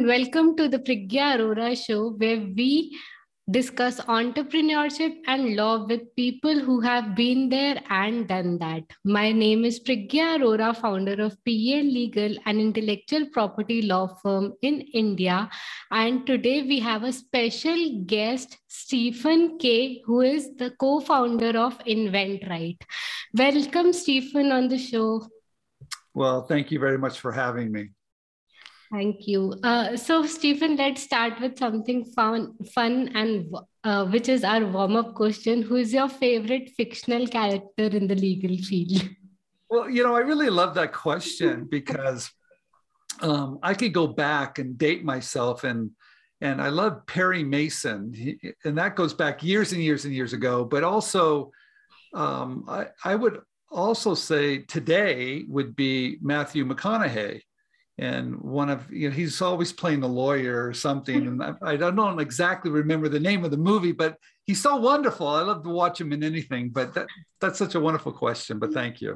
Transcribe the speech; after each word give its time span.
and 0.00 0.08
welcome 0.08 0.56
to 0.56 0.66
the 0.66 0.78
Priggya 0.78 1.24
Arora 1.36 1.76
show, 1.76 2.12
where 2.12 2.38
we 2.56 2.98
discuss 3.50 4.00
entrepreneurship 4.00 5.16
and 5.26 5.56
law 5.56 5.84
with 5.86 6.16
people 6.16 6.58
who 6.58 6.80
have 6.80 7.14
been 7.14 7.50
there 7.50 7.82
and 7.90 8.26
done 8.26 8.56
that. 8.60 8.82
My 9.04 9.30
name 9.30 9.66
is 9.66 9.78
Priggya 9.78 10.38
Arora, 10.38 10.74
founder 10.74 11.20
of 11.22 11.32
PA 11.44 11.80
Legal, 11.96 12.34
an 12.46 12.60
intellectual 12.60 13.26
property 13.26 13.82
law 13.82 14.06
firm 14.22 14.54
in 14.62 14.80
India. 14.94 15.50
And 15.90 16.26
today 16.26 16.62
we 16.62 16.80
have 16.80 17.04
a 17.04 17.12
special 17.12 18.02
guest, 18.06 18.56
Stephen 18.68 19.58
Key, 19.58 20.02
who 20.06 20.22
is 20.22 20.56
the 20.56 20.70
co 20.80 21.00
founder 21.00 21.58
of 21.58 21.78
InventRight. 21.80 22.80
Welcome, 23.34 23.92
Stephen, 23.92 24.50
on 24.50 24.68
the 24.68 24.78
show. 24.78 25.28
Well, 26.14 26.46
thank 26.46 26.70
you 26.70 26.78
very 26.78 26.96
much 26.96 27.20
for 27.20 27.32
having 27.32 27.70
me. 27.70 27.90
Thank 28.92 29.28
you. 29.28 29.54
Uh, 29.62 29.96
so, 29.96 30.26
Stephen, 30.26 30.76
let's 30.76 31.02
start 31.02 31.40
with 31.40 31.56
something 31.56 32.04
fun, 32.04 32.56
fun, 32.74 33.10
and 33.14 33.54
uh, 33.84 34.06
which 34.06 34.28
is 34.28 34.42
our 34.42 34.66
warm-up 34.66 35.14
question. 35.14 35.62
Who 35.62 35.76
is 35.76 35.92
your 35.92 36.08
favorite 36.08 36.70
fictional 36.76 37.28
character 37.28 37.84
in 37.84 38.08
the 38.08 38.16
legal 38.16 38.56
field? 38.56 39.08
Well, 39.68 39.88
you 39.88 40.02
know, 40.02 40.16
I 40.16 40.20
really 40.20 40.50
love 40.50 40.74
that 40.74 40.92
question 40.92 41.68
because 41.70 42.32
um, 43.20 43.60
I 43.62 43.74
could 43.74 43.94
go 43.94 44.08
back 44.08 44.58
and 44.58 44.76
date 44.76 45.04
myself, 45.04 45.62
and 45.62 45.92
and 46.40 46.60
I 46.60 46.70
love 46.70 47.06
Perry 47.06 47.44
Mason, 47.44 48.38
and 48.64 48.76
that 48.76 48.96
goes 48.96 49.14
back 49.14 49.44
years 49.44 49.72
and 49.72 49.80
years 49.80 50.04
and 50.04 50.12
years 50.12 50.32
ago. 50.32 50.64
But 50.64 50.82
also, 50.82 51.52
um, 52.12 52.64
I, 52.66 52.86
I 53.04 53.14
would 53.14 53.40
also 53.70 54.14
say 54.14 54.58
today 54.58 55.44
would 55.46 55.76
be 55.76 56.18
Matthew 56.20 56.66
McConaughey 56.66 57.42
and 58.00 58.40
one 58.40 58.70
of 58.70 58.90
you 58.90 59.08
know 59.08 59.14
he's 59.14 59.42
always 59.42 59.72
playing 59.72 60.00
the 60.00 60.08
lawyer 60.08 60.66
or 60.66 60.72
something 60.72 61.26
and 61.26 61.42
I, 61.42 61.54
I, 61.62 61.76
don't 61.76 62.18
exactly 62.18 62.70
remember 62.70 63.10
the 63.10 63.20
name 63.20 63.44
of 63.44 63.50
the 63.50 63.58
movie 63.58 63.92
but 63.92 64.16
he's 64.46 64.62
so 64.62 64.76
wonderful. 64.76 65.28
I 65.28 65.42
love 65.42 65.62
to 65.64 65.68
watch 65.68 66.00
him 66.00 66.12
in 66.14 66.24
anything 66.24 66.70
but 66.70 66.94
that, 66.94 67.08
that's 67.40 67.58
such 67.58 67.74
a 67.74 67.80
wonderful 67.80 68.12
question 68.12 68.58
but 68.58 68.72
thank 68.72 69.00
you. 69.00 69.12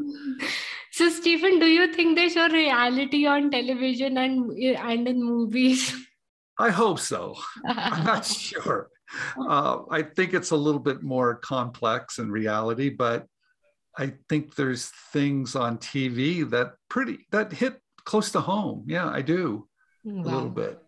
So 0.92 1.10
stephen 1.10 1.58
do 1.58 1.66
you 1.66 1.92
think 1.92 2.16
they 2.16 2.28
show 2.28 2.46
reality 2.48 3.26
on 3.26 3.50
television 3.50 4.16
and 4.16 4.52
and 4.52 5.08
in 5.08 5.24
movies? 5.24 5.92
I 6.58 6.70
hope 6.70 7.00
so. 7.00 7.34
I'm 7.66 8.04
not 8.04 8.24
sure. 8.50 8.90
Uh, 9.36 9.78
i 9.90 10.02
think 10.02 10.34
it's 10.34 10.52
a 10.52 10.56
little 10.56 10.80
bit 10.80 11.02
more 11.02 11.36
complex 11.36 12.18
in 12.18 12.30
reality 12.30 12.88
but 12.88 13.26
i 13.98 14.12
think 14.28 14.54
there's 14.54 14.90
things 15.12 15.54
on 15.54 15.78
tv 15.78 16.48
that 16.48 16.72
pretty 16.88 17.18
that 17.30 17.52
hit 17.52 17.80
close 18.04 18.30
to 18.32 18.40
home. 18.40 18.84
Yeah, 18.86 19.08
I 19.08 19.22
do 19.22 19.68
wow. 20.04 20.22
a 20.22 20.24
little 20.24 20.50
bit. 20.50 20.78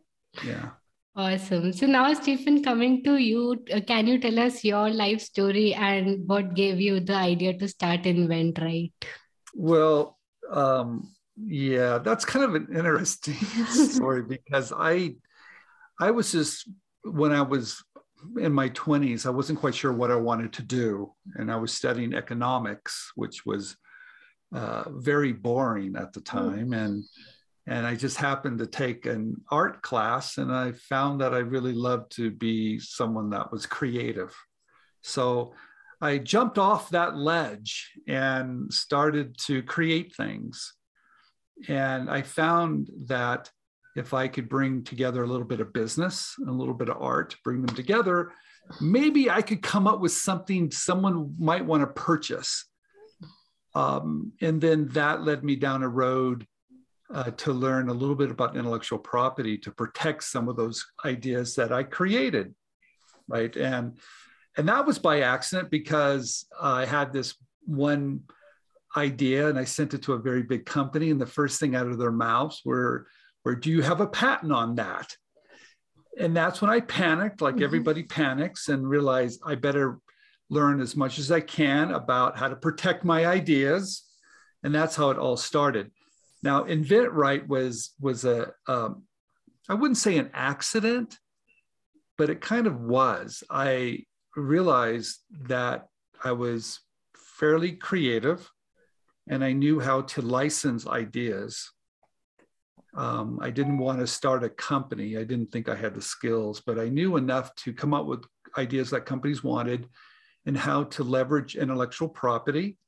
Yeah. 0.45 0.71
Awesome. 1.17 1.73
So 1.73 1.87
now, 1.87 2.13
Stephen, 2.13 2.63
coming 2.63 3.03
to 3.05 3.17
you, 3.17 3.65
uh, 3.73 3.81
can 3.81 4.07
you 4.07 4.21
tell 4.21 4.39
us 4.39 4.63
your 4.63 4.91
life 4.91 5.23
story 5.23 5.73
and 5.73 6.29
what 6.29 6.55
gave 6.55 6.79
you 6.79 7.01
the 7.01 7.15
idea 7.15 7.57
to 7.57 7.69
start 7.69 8.03
InventRight? 8.03 8.93
Well, 9.55 10.19
um, 10.51 11.15
yeah, 11.43 11.99
that's 11.99 12.27
kind 12.27 12.45
of 12.45 12.55
an 12.55 12.69
interesting 12.71 13.35
story 13.67 14.23
because 14.23 14.73
I, 14.77 15.17
I 15.99 16.11
was 16.11 16.33
just 16.33 16.69
when 17.03 17.33
I 17.33 17.41
was 17.43 17.83
in 18.39 18.53
my 18.53 18.69
20s, 18.71 19.27
I 19.27 19.31
wasn't 19.31 19.61
quite 19.61 19.75
sure 19.75 19.93
what 19.93 20.11
I 20.11 20.17
wanted 20.17 20.53
to 20.55 20.63
do, 20.63 21.13
and 21.37 21.51
I 21.51 21.57
was 21.57 21.73
studying 21.73 22.15
economics, 22.15 23.13
which 23.15 23.47
was 23.47 23.77
uh, 24.55 24.85
very 24.89 25.33
boring 25.33 25.97
at 25.97 26.13
the 26.13 26.21
hmm. 26.21 26.39
time 26.39 26.73
and 26.73 27.05
and 27.69 27.85
I 27.85 27.97
just 27.97 28.17
happened 28.17 28.59
to 28.61 28.67
take 28.67 29.07
an 29.07 29.43
art 29.51 29.83
class 29.83 30.39
and 30.39 30.53
I 30.53 30.71
found 30.73 31.21
that 31.21 31.35
I 31.35 31.39
really 31.39 31.73
loved 31.73 32.13
to 32.13 32.31
be 32.31 32.79
someone 32.79 33.31
that 33.31 33.51
was 33.51 33.67
creative. 33.67 34.33
So 35.03 35.53
I 36.01 36.19
jumped 36.19 36.59
off 36.59 36.91
that 36.91 37.17
ledge 37.17 37.91
and 38.07 38.73
started 38.73 39.37
to 39.47 39.65
create 39.65 40.15
things. 40.15 40.75
And 41.67 42.09
I 42.09 42.23
found 42.23 42.89
that 43.07 43.51
if 43.97 44.15
I 44.15 44.29
could 44.29 44.49
bring 44.49 44.85
together 44.85 45.25
a 45.25 45.27
little 45.27 45.47
bit 45.47 45.61
of 45.61 45.73
business, 45.73 46.37
a 46.47 46.51
little 46.51 46.75
bit 46.75 46.91
of 46.91 47.03
art, 47.03 47.35
bring 47.43 47.63
them 47.63 47.75
together, 47.75 48.31
maybe 48.81 49.29
I 49.29 49.43
could 49.43 49.63
come 49.63 49.89
up 49.89 50.01
with 50.01 50.13
something 50.13 50.71
someone 50.71 51.35
might 51.39 51.65
want 51.65 51.81
to 51.81 51.87
purchase 51.89 52.67
um, 53.77 54.33
and 54.41 54.59
then 54.59 54.89
that 54.89 55.23
led 55.23 55.45
me 55.45 55.55
down 55.55 55.83
a 55.83 55.89
road 55.89 56.47
uh, 57.13 57.31
to 57.33 57.53
learn 57.53 57.91
a 57.91 57.93
little 57.93 58.15
bit 58.15 58.31
about 58.31 58.57
intellectual 58.57 58.99
property 58.99 59.59
to 59.59 59.71
protect 59.71 60.25
some 60.25 60.49
of 60.49 60.57
those 60.57 60.83
ideas 61.05 61.55
that 61.57 61.73
I 61.73 61.83
created, 61.83 62.55
right? 63.29 63.55
And 63.55 63.99
and 64.57 64.67
that 64.71 64.87
was 64.87 64.99
by 64.99 65.21
accident 65.21 65.71
because 65.71 66.47
I 66.59 66.87
had 66.87 67.13
this 67.13 67.35
one 67.67 68.23
idea 68.97 69.49
and 69.49 69.59
I 69.59 69.65
sent 69.65 69.93
it 69.93 70.03
to 70.05 70.15
a 70.15 70.19
very 70.19 70.43
big 70.43 70.65
company, 70.65 71.11
and 71.11 71.21
the 71.21 71.27
first 71.27 71.61
thing 71.61 71.77
out 71.77 71.87
of 71.87 71.99
their 71.99 72.11
mouths 72.11 72.63
were, 72.65 73.07
"Where 73.43 73.57
do 73.57 73.69
you 73.71 73.83
have 73.83 74.01
a 74.01 74.07
patent 74.07 74.53
on 74.53 74.77
that?" 74.77 75.15
And 76.19 76.35
that's 76.35 76.63
when 76.63 76.71
I 76.71 76.81
panicked, 76.81 77.43
like 77.43 77.57
mm-hmm. 77.57 77.65
everybody 77.65 78.05
panics, 78.05 78.71
and 78.71 78.89
realized 78.89 79.43
I 79.45 79.55
better 79.55 80.01
learn 80.49 80.81
as 80.81 80.97
much 80.97 81.19
as 81.19 81.31
I 81.33 81.41
can 81.41 81.91
about 81.91 82.37
how 82.37 82.49
to 82.49 82.57
protect 82.57 83.05
my 83.05 83.27
ideas. 83.27 84.05
And 84.63 84.75
that's 84.75 84.97
how 84.97 85.11
it 85.11 85.19
all 85.19 85.37
started. 85.37 85.91
Now, 86.43 86.65
InventRight 86.65 87.47
was, 87.49 87.95
was 88.01 88.25
a 88.25 88.53
um, 88.69 89.03
I 89.69 89.75
wouldn't 89.75 89.99
say 89.99 90.17
an 90.19 90.31
accident, 90.33 91.19
but 92.17 92.31
it 92.31 92.41
kind 92.41 92.67
of 92.67 92.81
was. 92.81 93.43
I 93.51 94.05
realized 94.37 95.19
that 95.49 95.89
I 96.23 96.33
was 96.33 96.81
fairly 97.15 97.73
creative 97.73 98.49
and 99.29 99.43
I 99.43 99.53
knew 99.53 99.81
how 99.81 100.03
to 100.03 100.23
license 100.23 100.87
ideas. 100.87 101.71
Um, 102.95 103.39
I 103.43 103.51
didn't 103.51 103.79
want 103.79 103.99
to 103.99 104.07
start 104.07 104.45
a 104.45 104.49
company. 104.49 105.17
I 105.17 105.25
didn't 105.25 105.51
think 105.51 105.69
I 105.69 105.75
had 105.75 105.95
the 105.95 106.03
skills, 106.03 106.63
but 106.65 106.79
I 106.79 106.89
knew 106.89 107.17
enough 107.17 107.55
to 107.57 107.73
come 107.73 107.93
up 107.93 108.07
with 108.07 108.25
ideas 108.57 108.91
that 108.91 109.05
companies 109.05 109.43
wanted 109.43 109.89
and 110.47 110.57
how 110.57 110.85
to 110.85 111.03
leverage 111.03 111.57
intellectual 111.57 112.09
property, 112.09 112.79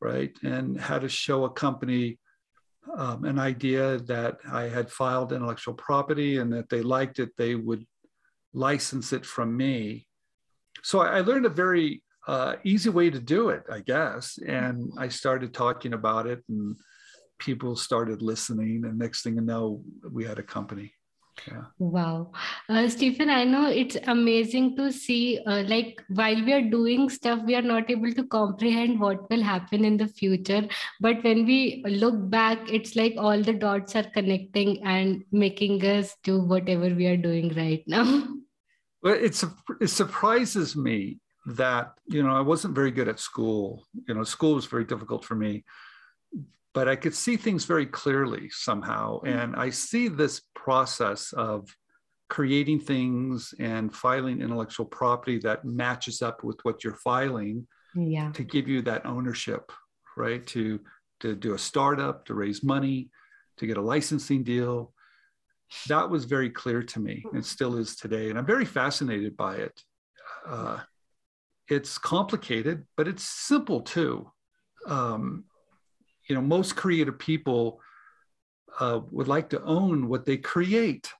right? 0.00 0.36
And 0.42 0.78
how 0.78 0.98
to 0.98 1.08
show 1.08 1.44
a 1.44 1.50
company 1.50 2.18
um, 2.96 3.24
an 3.24 3.38
idea 3.38 3.98
that 3.98 4.38
I 4.50 4.64
had 4.64 4.90
filed 4.90 5.32
intellectual 5.32 5.74
property 5.74 6.38
and 6.38 6.52
that 6.52 6.68
they 6.68 6.82
liked 6.82 7.18
it, 7.18 7.30
they 7.36 7.54
would 7.54 7.86
license 8.52 9.12
it 9.12 9.24
from 9.24 9.56
me. 9.56 10.06
So 10.82 11.00
I, 11.00 11.20
learned 11.20 11.46
a 11.46 11.50
very 11.50 12.02
uh, 12.26 12.56
easy 12.64 12.90
way 12.90 13.10
to 13.10 13.18
do 13.18 13.48
it, 13.48 13.62
I 13.70 13.80
guess. 13.80 14.38
And 14.46 14.92
I 14.98 15.08
started 15.08 15.54
talking 15.54 15.94
about 15.94 16.26
it, 16.26 16.42
and 16.48 16.76
people 17.38 17.76
started 17.76 18.22
listening. 18.22 18.84
And 18.84 18.98
next 18.98 19.22
thing 19.22 19.36
you 19.36 19.40
know, 19.40 19.82
we 20.10 20.24
had 20.24 20.38
a 20.38 20.42
company. 20.42 20.92
Yeah. 21.48 21.64
Wow. 21.78 22.32
Uh, 22.68 22.88
Stephen, 22.88 23.28
I 23.28 23.44
know 23.44 23.68
it's 23.68 23.96
amazing 24.06 24.76
to 24.76 24.92
see, 24.92 25.40
uh, 25.46 25.64
like, 25.66 26.02
while 26.08 26.42
we 26.44 26.52
are 26.52 26.62
doing 26.62 27.10
stuff, 27.10 27.40
we 27.44 27.54
are 27.54 27.62
not 27.62 27.90
able 27.90 28.12
to 28.12 28.24
comprehend 28.24 29.00
what 29.00 29.28
will 29.30 29.42
happen 29.42 29.84
in 29.84 29.96
the 29.96 30.06
future. 30.08 30.66
But 31.00 31.22
when 31.24 31.44
we 31.44 31.82
look 31.86 32.30
back, 32.30 32.58
it's 32.70 32.96
like 32.96 33.14
all 33.18 33.42
the 33.42 33.52
dots 33.52 33.96
are 33.96 34.04
connecting 34.04 34.84
and 34.84 35.24
making 35.32 35.84
us 35.84 36.16
do 36.22 36.40
whatever 36.40 36.88
we 36.88 37.06
are 37.06 37.16
doing 37.16 37.52
right 37.54 37.82
now. 37.86 38.26
Well, 39.02 39.18
it's, 39.20 39.44
it 39.80 39.88
surprises 39.88 40.76
me 40.76 41.20
that, 41.46 41.92
you 42.06 42.22
know, 42.22 42.34
I 42.34 42.40
wasn't 42.40 42.74
very 42.74 42.90
good 42.90 43.08
at 43.08 43.20
school. 43.20 43.84
You 44.08 44.14
know, 44.14 44.24
school 44.24 44.54
was 44.54 44.66
very 44.66 44.84
difficult 44.84 45.24
for 45.24 45.34
me 45.34 45.64
but 46.74 46.88
I 46.88 46.96
could 46.96 47.14
see 47.14 47.36
things 47.36 47.64
very 47.64 47.86
clearly 47.86 48.50
somehow. 48.50 49.20
Mm-hmm. 49.20 49.38
And 49.38 49.56
I 49.56 49.70
see 49.70 50.08
this 50.08 50.42
process 50.54 51.32
of 51.32 51.74
creating 52.28 52.80
things 52.80 53.54
and 53.60 53.94
filing 53.94 54.40
intellectual 54.40 54.86
property 54.86 55.38
that 55.38 55.64
matches 55.64 56.20
up 56.20 56.42
with 56.42 56.58
what 56.64 56.82
you're 56.82 56.96
filing 56.96 57.66
yeah. 57.94 58.32
to 58.32 58.42
give 58.42 58.66
you 58.66 58.82
that 58.82 59.06
ownership, 59.06 59.70
right? 60.16 60.44
To, 60.48 60.80
to 61.20 61.36
do 61.36 61.54
a 61.54 61.58
startup, 61.58 62.26
to 62.26 62.34
raise 62.34 62.64
money, 62.64 63.08
to 63.58 63.66
get 63.66 63.76
a 63.76 63.82
licensing 63.82 64.42
deal. 64.42 64.92
That 65.86 66.10
was 66.10 66.24
very 66.24 66.50
clear 66.50 66.82
to 66.82 67.00
me 67.00 67.22
and 67.24 67.34
mm-hmm. 67.34 67.40
still 67.42 67.76
is 67.76 67.94
today. 67.94 68.30
And 68.30 68.38
I'm 68.38 68.46
very 68.46 68.64
fascinated 68.64 69.36
by 69.36 69.56
it. 69.56 69.80
Uh, 70.44 70.80
it's 71.68 71.98
complicated, 71.98 72.84
but 72.96 73.06
it's 73.06 73.22
simple 73.22 73.80
too. 73.80 74.30
Um, 74.86 75.44
you 76.28 76.34
know 76.34 76.42
most 76.42 76.76
creative 76.76 77.18
people 77.18 77.80
uh, 78.80 79.00
would 79.10 79.28
like 79.28 79.50
to 79.50 79.62
own 79.62 80.08
what 80.08 80.24
they 80.26 80.36
create. 80.36 81.10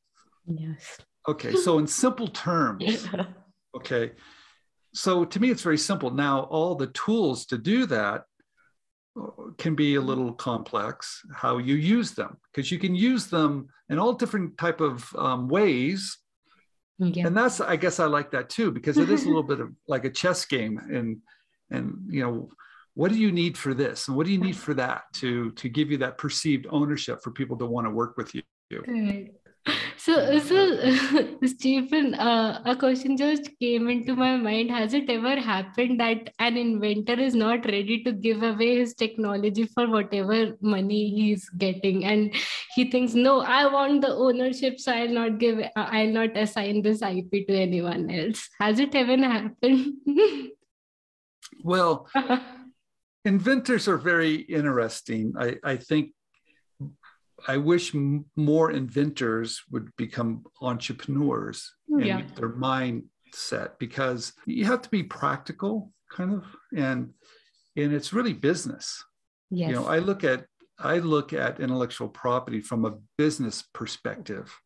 Yes. 0.46 0.98
Okay 1.26 1.54
so 1.54 1.78
in 1.78 1.86
simple 1.86 2.28
terms 2.28 3.08
okay 3.76 4.12
so 4.94 5.24
to 5.24 5.40
me 5.40 5.50
it's 5.50 5.62
very 5.62 5.78
simple. 5.78 6.10
Now 6.10 6.42
all 6.42 6.74
the 6.74 6.86
tools 6.88 7.46
to 7.46 7.58
do 7.58 7.86
that 7.86 8.24
can 9.58 9.74
be 9.74 9.94
a 9.94 10.00
little 10.00 10.32
complex 10.32 11.20
how 11.32 11.58
you 11.58 11.74
use 11.74 12.12
them 12.12 12.36
because 12.52 12.70
you 12.72 12.78
can 12.78 12.94
use 12.94 13.26
them 13.26 13.68
in 13.88 13.98
all 13.98 14.12
different 14.12 14.56
type 14.58 14.80
of 14.80 15.14
um, 15.16 15.48
ways. 15.48 16.18
Yeah. 16.98 17.26
and 17.26 17.36
that's 17.36 17.60
i 17.60 17.74
guess 17.74 17.98
i 17.98 18.04
like 18.04 18.30
that 18.30 18.48
too 18.48 18.70
because 18.70 18.98
it 18.98 19.10
is 19.10 19.24
a 19.24 19.26
little 19.26 19.42
bit 19.52 19.58
of 19.58 19.72
like 19.88 20.04
a 20.04 20.10
chess 20.10 20.44
game 20.44 20.78
and 20.78 21.16
and 21.68 22.06
you 22.08 22.22
know 22.22 22.50
what 22.94 23.10
do 23.10 23.18
you 23.18 23.32
need 23.32 23.58
for 23.58 23.74
this 23.74 24.08
and 24.08 24.16
what 24.16 24.26
do 24.26 24.32
you 24.32 24.38
need 24.38 24.56
for 24.56 24.74
that 24.74 25.02
to 25.12 25.50
to 25.52 25.68
give 25.68 25.90
you 25.90 25.98
that 25.98 26.18
perceived 26.18 26.66
ownership 26.70 27.22
for 27.22 27.30
people 27.30 27.56
to 27.56 27.66
want 27.66 27.86
to 27.86 27.90
work 27.90 28.16
with 28.16 28.34
you 28.34 28.42
right. 28.86 29.30
So, 29.96 30.38
so 30.40 31.38
Stephen, 31.46 32.14
uh, 32.14 32.60
a 32.66 32.76
question 32.76 33.16
just 33.16 33.48
came 33.58 33.88
into 33.88 34.14
my 34.14 34.36
mind. 34.36 34.70
Has 34.70 34.92
it 34.92 35.08
ever 35.08 35.40
happened 35.40 35.98
that 36.00 36.28
an 36.38 36.58
inventor 36.58 37.14
is 37.14 37.34
not 37.34 37.64
ready 37.64 38.02
to 38.04 38.12
give 38.12 38.42
away 38.42 38.78
his 38.78 38.94
technology 38.94 39.64
for 39.64 39.88
whatever 39.88 40.56
money 40.60 41.08
he's 41.10 41.48
getting, 41.50 42.04
and 42.04 42.34
he 42.74 42.90
thinks, 42.90 43.14
"No, 43.14 43.40
I 43.40 43.66
want 43.72 44.02
the 44.02 44.12
ownership, 44.12 44.78
so 44.78 44.92
I'll 44.92 45.08
not 45.08 45.38
give, 45.38 45.60
I'll 45.76 46.12
not 46.12 46.36
assign 46.36 46.82
this 46.82 47.00
IP 47.00 47.46
to 47.46 47.54
anyone 47.54 48.10
else." 48.10 48.48
Has 48.60 48.78
it 48.80 48.94
ever 48.94 49.16
happened? 49.16 49.94
well, 51.64 52.06
inventors 53.24 53.88
are 53.88 53.96
very 53.96 54.34
interesting. 54.34 55.34
I, 55.38 55.56
I 55.64 55.76
think 55.76 56.12
I 57.46 57.56
wish 57.56 57.94
m- 57.94 58.26
more 58.36 58.70
inventors 58.70 59.62
would 59.70 59.94
become 59.96 60.44
entrepreneurs 60.60 61.72
hmm, 61.88 62.00
yeah. 62.00 62.18
and 62.18 62.30
their 62.36 62.50
mindset 62.50 63.78
because 63.78 64.32
you 64.46 64.64
have 64.66 64.82
to 64.82 64.90
be 64.90 65.02
practical, 65.02 65.92
kind 66.10 66.34
of, 66.34 66.44
and 66.76 67.12
and 67.76 67.92
it's 67.92 68.12
really 68.12 68.32
business. 68.32 69.02
Yes. 69.50 69.70
You 69.70 69.74
know, 69.76 69.86
I 69.86 69.98
look 69.98 70.24
at 70.24 70.46
I 70.78 70.98
look 70.98 71.32
at 71.32 71.60
intellectual 71.60 72.08
property 72.08 72.60
from 72.60 72.84
a 72.84 72.96
business 73.16 73.62
perspective. 73.62 74.56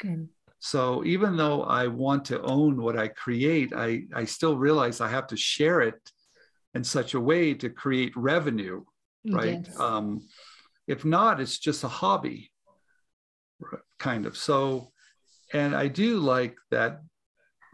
Good. 0.00 0.28
So 0.58 1.04
even 1.04 1.36
though 1.36 1.62
I 1.62 1.86
want 1.86 2.24
to 2.26 2.40
own 2.42 2.80
what 2.80 2.98
I 2.98 3.08
create, 3.08 3.72
I, 3.74 4.02
I 4.14 4.24
still 4.24 4.56
realize 4.56 5.00
I 5.00 5.08
have 5.08 5.26
to 5.28 5.36
share 5.36 5.80
it 5.80 6.00
in 6.76 6.84
such 6.84 7.14
a 7.14 7.20
way 7.20 7.54
to 7.54 7.68
create 7.70 8.14
revenue, 8.16 8.84
right? 9.30 9.62
Yes. 9.64 9.80
Um, 9.80 10.28
if 10.86 11.04
not, 11.04 11.40
it's 11.40 11.58
just 11.58 11.82
a 11.84 11.88
hobby, 11.88 12.52
kind 13.98 14.26
of. 14.26 14.36
So, 14.36 14.92
and 15.52 15.74
I 15.74 15.88
do 15.88 16.18
like 16.18 16.54
that, 16.70 17.00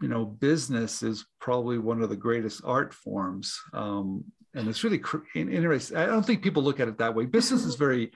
you 0.01 0.07
know, 0.07 0.25
business 0.25 1.03
is 1.03 1.25
probably 1.39 1.77
one 1.77 2.01
of 2.01 2.09
the 2.09 2.15
greatest 2.15 2.61
art 2.63 2.93
forms. 2.93 3.59
Um, 3.73 4.23
and 4.55 4.67
it's 4.67 4.83
really 4.83 5.01
interesting. 5.35 5.97
I 5.97 6.05
don't 6.05 6.25
think 6.25 6.41
people 6.41 6.63
look 6.63 6.79
at 6.79 6.87
it 6.87 6.97
that 6.99 7.13
way. 7.13 7.25
Business 7.25 7.65
is 7.65 7.75
very 7.75 8.11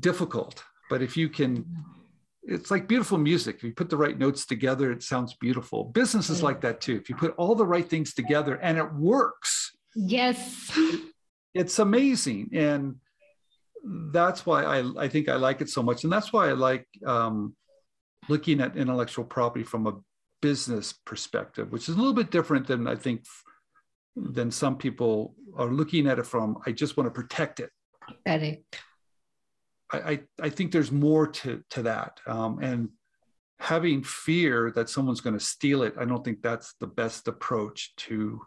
difficult, 0.00 0.64
but 0.88 1.02
if 1.02 1.16
you 1.16 1.28
can, 1.28 1.66
it's 2.44 2.70
like 2.70 2.88
beautiful 2.88 3.18
music. 3.18 3.56
If 3.56 3.64
you 3.64 3.72
put 3.72 3.90
the 3.90 3.96
right 3.96 4.18
notes 4.18 4.46
together, 4.46 4.90
it 4.90 5.02
sounds 5.02 5.34
beautiful. 5.34 5.84
Business 5.84 6.30
is 6.30 6.42
like 6.42 6.60
that 6.62 6.80
too. 6.80 6.96
If 6.96 7.08
you 7.08 7.14
put 7.14 7.34
all 7.36 7.54
the 7.54 7.66
right 7.66 7.88
things 7.88 8.14
together 8.14 8.56
and 8.56 8.78
it 8.78 8.94
works, 8.94 9.72
yes, 9.94 10.78
it's 11.54 11.78
amazing. 11.78 12.50
And 12.52 12.96
that's 13.84 14.46
why 14.46 14.64
I, 14.64 15.04
I 15.04 15.08
think 15.08 15.28
I 15.28 15.36
like 15.36 15.60
it 15.60 15.68
so 15.68 15.82
much. 15.82 16.04
And 16.04 16.12
that's 16.12 16.32
why 16.32 16.48
I 16.48 16.52
like 16.52 16.86
um, 17.06 17.54
looking 18.28 18.60
at 18.60 18.76
intellectual 18.76 19.24
property 19.24 19.64
from 19.64 19.86
a 19.86 19.94
business 20.40 20.92
perspective, 20.92 21.70
which 21.72 21.88
is 21.88 21.94
a 21.94 21.98
little 21.98 22.14
bit 22.14 22.30
different 22.30 22.66
than 22.66 22.86
I 22.86 22.96
think 22.96 23.24
than 24.16 24.50
some 24.50 24.76
people 24.76 25.34
are 25.56 25.70
looking 25.70 26.06
at 26.06 26.18
it 26.18 26.26
from. 26.26 26.58
I 26.66 26.72
just 26.72 26.96
want 26.96 27.06
to 27.06 27.10
protect 27.10 27.60
it. 27.60 27.70
Correct. 28.26 28.80
I, 29.92 29.98
I, 29.98 30.20
I 30.40 30.48
think 30.50 30.72
there's 30.72 30.92
more 30.92 31.26
to, 31.26 31.62
to 31.70 31.82
that. 31.82 32.20
Um, 32.26 32.58
and 32.62 32.90
having 33.58 34.02
fear 34.02 34.70
that 34.72 34.90
someone's 34.90 35.20
going 35.20 35.38
to 35.38 35.44
steal 35.44 35.82
it, 35.82 35.94
I 35.98 36.04
don't 36.04 36.24
think 36.24 36.42
that's 36.42 36.74
the 36.80 36.86
best 36.86 37.28
approach 37.28 37.94
to 37.96 38.40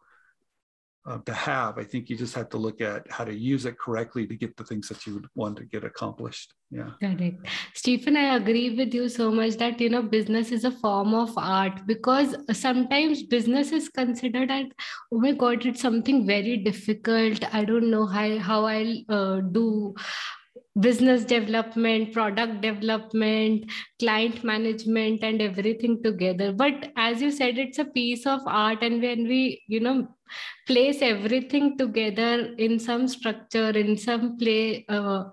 uh, 1.08 1.20
to 1.26 1.34
have. 1.34 1.78
I 1.78 1.84
think 1.84 2.10
you 2.10 2.18
just 2.18 2.36
have 2.36 2.50
to 2.50 2.58
look 2.58 2.82
at 2.82 3.10
how 3.10 3.24
to 3.24 3.34
use 3.34 3.66
it 3.66 3.80
correctly 3.80 4.28
to 4.28 4.36
get 4.36 4.58
the 4.58 4.64
things 4.64 4.90
that 4.90 5.06
you 5.08 5.14
would 5.16 5.28
want 5.36 5.58
to 5.58 5.64
get 5.64 5.84
accomplished. 5.84 6.54
Yeah. 6.70 6.92
Correct. 7.00 7.48
Stephen, 7.74 8.18
I 8.18 8.36
agree 8.36 8.76
with 8.76 8.94
you 8.94 9.08
so 9.08 9.32
much 9.32 9.56
that, 9.56 9.80
you 9.80 9.90
know, 9.90 10.02
business 10.02 10.52
is 10.52 10.66
a 10.66 10.72
form 10.72 11.14
of 11.14 11.32
art 11.38 11.88
because 11.88 12.36
sometimes 12.52 13.24
business 13.24 13.72
is 13.72 13.88
considered 13.88 14.52
as, 14.52 14.66
oh 15.14 15.20
my 15.20 15.32
God, 15.32 15.66
it's 15.66 15.82
something 15.82 16.28
very 16.28 16.58
difficult. 16.58 17.42
I 17.54 17.64
don't 17.64 17.90
know 17.90 18.06
how, 18.06 18.38
how 18.40 18.66
I'll 18.66 18.98
uh, 19.08 19.40
do 19.40 19.96
business 20.80 21.24
development 21.24 22.14
product 22.14 22.62
development 22.62 23.72
client 24.00 24.44
management 24.44 25.24
and 25.24 25.42
everything 25.42 26.02
together. 26.04 26.52
But 26.52 26.92
as 26.96 27.22
you 27.22 27.32
said 27.32 27.58
it's 27.58 27.80
a 27.80 27.86
piece 27.86 28.26
of 28.26 28.42
art 28.46 28.84
and 28.84 29.02
when 29.02 29.28
we 29.28 29.64
you 29.68 29.80
know 29.80 30.08
place 30.68 31.02
everything 31.02 31.78
together 31.78 32.54
in 32.58 32.80
some 32.80 33.08
structure 33.08 33.70
in 33.70 33.98
some 33.98 34.38
play 34.38 34.86
uh, 34.90 35.26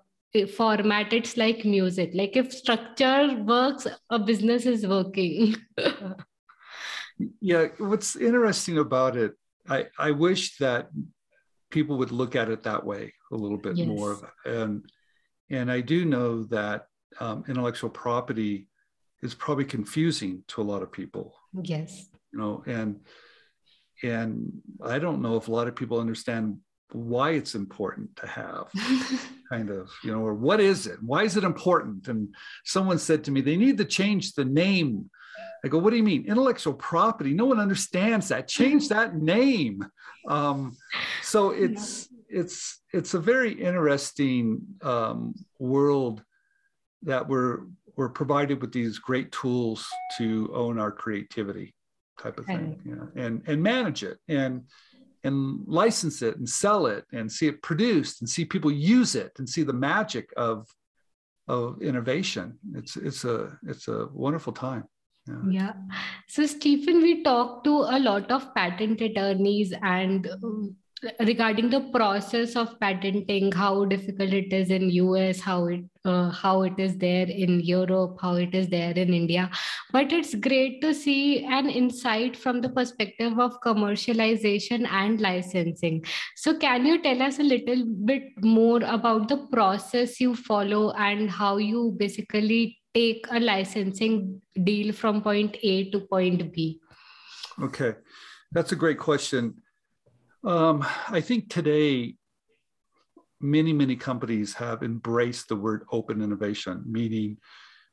format 0.56 1.12
it's 1.12 1.37
like 1.37 1.64
music. 1.64 2.11
Like 2.14 2.37
if 2.37 2.52
structure 2.52 3.43
works 3.44 3.87
a 4.11 4.19
business 4.19 4.67
is 4.67 4.87
working. 4.87 5.56
Yeah 7.41 7.69
what's 7.79 8.17
interesting 8.17 8.79
about 8.79 9.17
it 9.17 9.35
i 9.69 9.87
i 10.00 10.11
wish 10.11 10.56
that 10.58 10.88
people 11.75 11.99
would 11.99 12.12
look 12.12 12.37
at 12.37 12.49
it 12.49 12.62
that 12.62 12.85
way 12.85 13.12
a 13.32 13.37
little 13.37 13.58
bit 13.58 13.76
yes. 13.76 13.87
more. 13.87 14.32
And 14.44 14.85
and 15.55 15.71
i 15.71 15.81
do 15.81 16.05
know 16.05 16.45
that 16.45 16.87
um, 17.21 17.45
intellectual 17.49 17.91
property 17.91 18.69
is 19.25 19.35
probably 19.35 19.65
confusing 19.65 20.45
to 20.49 20.61
a 20.61 20.62
lot 20.62 20.83
of 20.83 20.93
people. 20.93 21.35
Yes. 21.62 22.06
You 22.33 22.39
know 22.39 22.62
and 22.67 23.01
and 24.03 24.53
I 24.83 24.99
don't 24.99 25.23
know 25.23 25.37
if 25.37 25.49
a 25.49 25.53
lot 25.53 25.67
of 25.67 25.75
people 25.75 25.99
understand 25.99 26.59
why 26.93 27.31
it's 27.31 27.55
important 27.55 28.15
to 28.17 28.27
have 28.27 28.71
kind 29.51 29.71
of 29.71 29.91
you 30.05 30.12
know 30.12 30.21
or 30.21 30.35
what 30.35 30.61
is 30.61 30.87
it? 30.87 30.99
Why 31.03 31.23
is 31.23 31.37
it 31.37 31.45
important? 31.45 32.09
And 32.09 32.35
someone 32.65 32.99
said 32.99 33.25
to 33.25 33.31
me 33.31 33.41
they 33.41 33.56
need 33.56 33.79
to 33.79 33.85
change 33.85 34.35
the 34.35 34.45
name. 34.45 35.11
I 35.65 35.69
go 35.69 35.79
what 35.79 35.91
do 35.91 35.97
you 35.97 36.03
mean? 36.03 36.27
Intellectual 36.27 36.75
property? 36.75 37.33
No 37.33 37.47
one 37.47 37.61
understands 37.61 38.29
that. 38.29 38.47
Change 38.47 38.89
that 38.95 39.17
name. 39.17 39.87
Um, 40.29 40.77
so 41.23 41.51
it's 41.51 42.09
it's 42.34 42.82
it's 42.92 43.14
a 43.14 43.20
very 43.20 43.52
interesting 43.52 44.62
um, 44.82 45.34
world 45.58 46.22
that 47.03 47.26
we're 47.29 47.60
we're 47.96 48.08
provided 48.08 48.60
with 48.60 48.72
these 48.72 48.98
great 48.98 49.31
tools 49.31 49.86
to 50.19 50.50
own 50.53 50.79
our 50.79 50.91
creativity 50.91 51.74
type 52.20 52.38
of 52.38 52.46
thing 52.46 52.81
you 52.84 52.96
know, 52.96 53.08
and 53.17 53.43
and 53.46 53.62
manage 53.62 54.03
it 54.03 54.19
and 54.29 54.62
and 55.22 55.60
license 55.67 56.22
it 56.22 56.36
and 56.36 56.48
sell 56.48 56.86
it 56.86 57.05
and 57.12 57.31
see 57.31 57.46
it 57.46 57.62
produced 57.62 58.20
and 58.20 58.29
see 58.29 58.44
people 58.44 58.70
use 58.70 59.14
it 59.14 59.32
and 59.38 59.48
see 59.48 59.62
the 59.62 59.72
magic 59.72 60.31
of 60.36 60.67
of 61.48 61.81
innovation 61.82 62.58
it's 62.74 62.96
it's 62.96 63.24
a 63.24 63.58
it's 63.67 63.88
a 63.88 64.08
wonderful 64.12 64.53
time 64.53 64.84
yeah. 65.26 65.43
yeah. 65.48 65.72
So, 66.29 66.44
Stephen, 66.44 67.00
we 67.00 67.22
talked 67.22 67.64
to 67.64 67.70
a 67.70 67.98
lot 67.98 68.31
of 68.31 68.55
patent 68.55 69.00
attorneys 69.00 69.72
and 69.82 70.29
um, 70.43 70.76
regarding 71.20 71.70
the 71.70 71.81
process 71.93 72.56
of 72.56 72.79
patenting 72.81 73.51
how 73.53 73.84
difficult 73.84 74.32
it 74.32 74.53
is 74.53 74.70
in 74.70 74.91
us 74.91 75.41
how 75.41 75.67
it 75.67 75.84
uh, 76.05 76.31
how 76.31 76.63
it 76.63 76.79
is 76.79 76.96
there 76.99 77.27
in 77.27 77.61
europe 77.61 78.19
how 78.20 78.34
it 78.34 78.55
is 78.55 78.69
there 78.69 78.93
in 78.93 79.15
india. 79.15 79.51
But 79.93 80.13
it's 80.13 80.34
great 80.34 80.81
to 80.82 80.93
see 80.93 81.44
an 81.44 81.69
insight 81.69 82.37
from 82.37 82.61
the 82.61 82.69
perspective 82.69 83.39
of 83.39 83.61
commercialization 83.61 84.87
and 84.89 85.20
licensing. 85.20 86.05
So 86.37 86.58
can 86.58 86.84
you 86.84 87.01
tell 87.03 87.23
us 87.23 87.39
a 87.39 87.43
little 87.43 87.84
bit 88.05 88.25
more 88.43 88.82
about 88.82 89.29
the 89.29 89.39
process 89.53 90.20
you 90.20 90.34
follow 90.34 90.93
and 90.93 91.31
how 91.31 91.56
you 91.56 91.94
basically 91.96 92.79
take 92.93 93.27
a 93.31 93.41
licensing 93.41 94.41
deal 94.63 94.93
from 94.93 95.23
point 95.23 95.56
a 95.63 95.91
to 95.91 96.01
point 96.01 96.53
b? 96.53 96.81
Okay. 97.63 97.94
That's 98.53 98.73
a 98.73 98.77
great 98.77 98.99
question 98.99 99.55
um, 100.44 100.86
I 101.08 101.20
think 101.20 101.48
today, 101.51 102.15
many, 103.41 103.72
many 103.72 103.96
companies 103.96 104.55
have 104.55 104.82
embraced 104.82 105.48
the 105.48 105.56
word 105.56 105.84
open 105.91 106.22
innovation, 106.22 106.82
meaning 106.86 107.39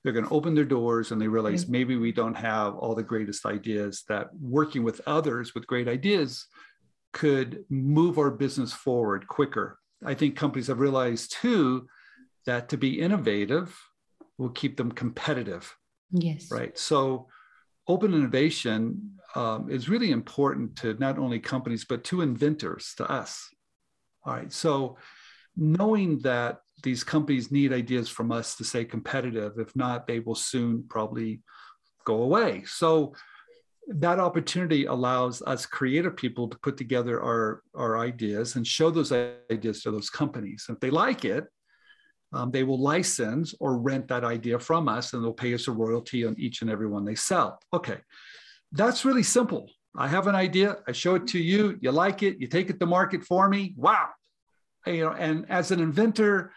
they're 0.03 0.13
going 0.13 0.25
to 0.25 0.33
open 0.33 0.55
their 0.55 0.65
doors 0.65 1.11
and 1.11 1.21
they 1.21 1.27
realize 1.27 1.63
mm-hmm. 1.63 1.71
maybe 1.73 1.95
we 1.95 2.11
don't 2.11 2.35
have 2.35 2.75
all 2.75 2.95
the 2.95 3.03
greatest 3.03 3.45
ideas, 3.45 4.03
that 4.09 4.29
working 4.39 4.83
with 4.83 5.01
others 5.05 5.53
with 5.53 5.67
great 5.67 5.87
ideas 5.87 6.47
could 7.13 7.63
move 7.69 8.17
our 8.17 8.31
business 8.31 8.73
forward 8.73 9.27
quicker. 9.27 9.77
I 10.03 10.13
think 10.13 10.35
companies 10.35 10.67
have 10.67 10.79
realized 10.79 11.35
too 11.39 11.87
that 12.45 12.69
to 12.69 12.77
be 12.77 12.99
innovative 12.99 13.77
will 14.37 14.49
keep 14.49 14.77
them 14.77 14.91
competitive. 14.91 15.75
Yes. 16.11 16.49
Right. 16.51 16.77
So, 16.77 17.27
open 17.91 18.13
innovation 18.13 19.11
um, 19.35 19.69
is 19.69 19.89
really 19.89 20.11
important 20.11 20.75
to 20.77 20.93
not 20.95 21.17
only 21.17 21.39
companies 21.39 21.85
but 21.85 22.03
to 22.03 22.21
inventors 22.21 22.93
to 22.97 23.03
us 23.09 23.31
all 24.25 24.33
right 24.33 24.51
so 24.51 24.97
knowing 25.55 26.19
that 26.19 26.59
these 26.83 27.03
companies 27.03 27.51
need 27.51 27.73
ideas 27.73 28.09
from 28.09 28.31
us 28.31 28.55
to 28.55 28.63
stay 28.63 28.85
competitive. 28.85 29.53
If 29.57 29.75
not, 29.75 30.07
they 30.07 30.19
will 30.19 30.35
soon 30.35 30.83
probably 30.89 31.41
go 32.05 32.23
away. 32.23 32.63
So 32.65 33.13
that 33.87 34.19
opportunity 34.19 34.85
allows 34.85 35.41
us 35.41 35.65
creative 35.65 36.15
people 36.15 36.47
to 36.47 36.57
put 36.59 36.77
together 36.77 37.21
our, 37.21 37.61
our 37.75 37.99
ideas 37.99 38.55
and 38.55 38.65
show 38.65 38.89
those 38.89 39.11
ideas 39.11 39.83
to 39.83 39.91
those 39.91 40.09
companies. 40.09 40.65
If 40.69 40.79
they 40.79 40.89
like 40.89 41.25
it, 41.25 41.45
um, 42.33 42.51
they 42.51 42.63
will 42.63 42.79
license 42.79 43.53
or 43.59 43.77
rent 43.77 44.07
that 44.07 44.23
idea 44.23 44.57
from 44.57 44.87
us 44.87 45.13
and 45.13 45.23
they'll 45.23 45.33
pay 45.33 45.53
us 45.53 45.67
a 45.67 45.71
royalty 45.71 46.25
on 46.25 46.35
each 46.37 46.61
and 46.61 46.71
every 46.71 46.87
one 46.87 47.03
they 47.03 47.15
sell. 47.15 47.59
Okay, 47.73 47.97
that's 48.71 49.05
really 49.05 49.23
simple. 49.23 49.69
I 49.95 50.07
have 50.07 50.27
an 50.27 50.35
idea, 50.35 50.77
I 50.87 50.93
show 50.93 51.15
it 51.15 51.27
to 51.27 51.39
you, 51.39 51.77
you 51.81 51.91
like 51.91 52.23
it, 52.23 52.39
you 52.39 52.47
take 52.47 52.69
it 52.69 52.79
to 52.79 52.85
market 52.85 53.23
for 53.25 53.49
me. 53.49 53.73
Wow. 53.75 54.07
You 54.85 55.05
know, 55.05 55.11
and 55.11 55.45
as 55.49 55.71
an 55.71 55.81
inventor, 55.81 56.53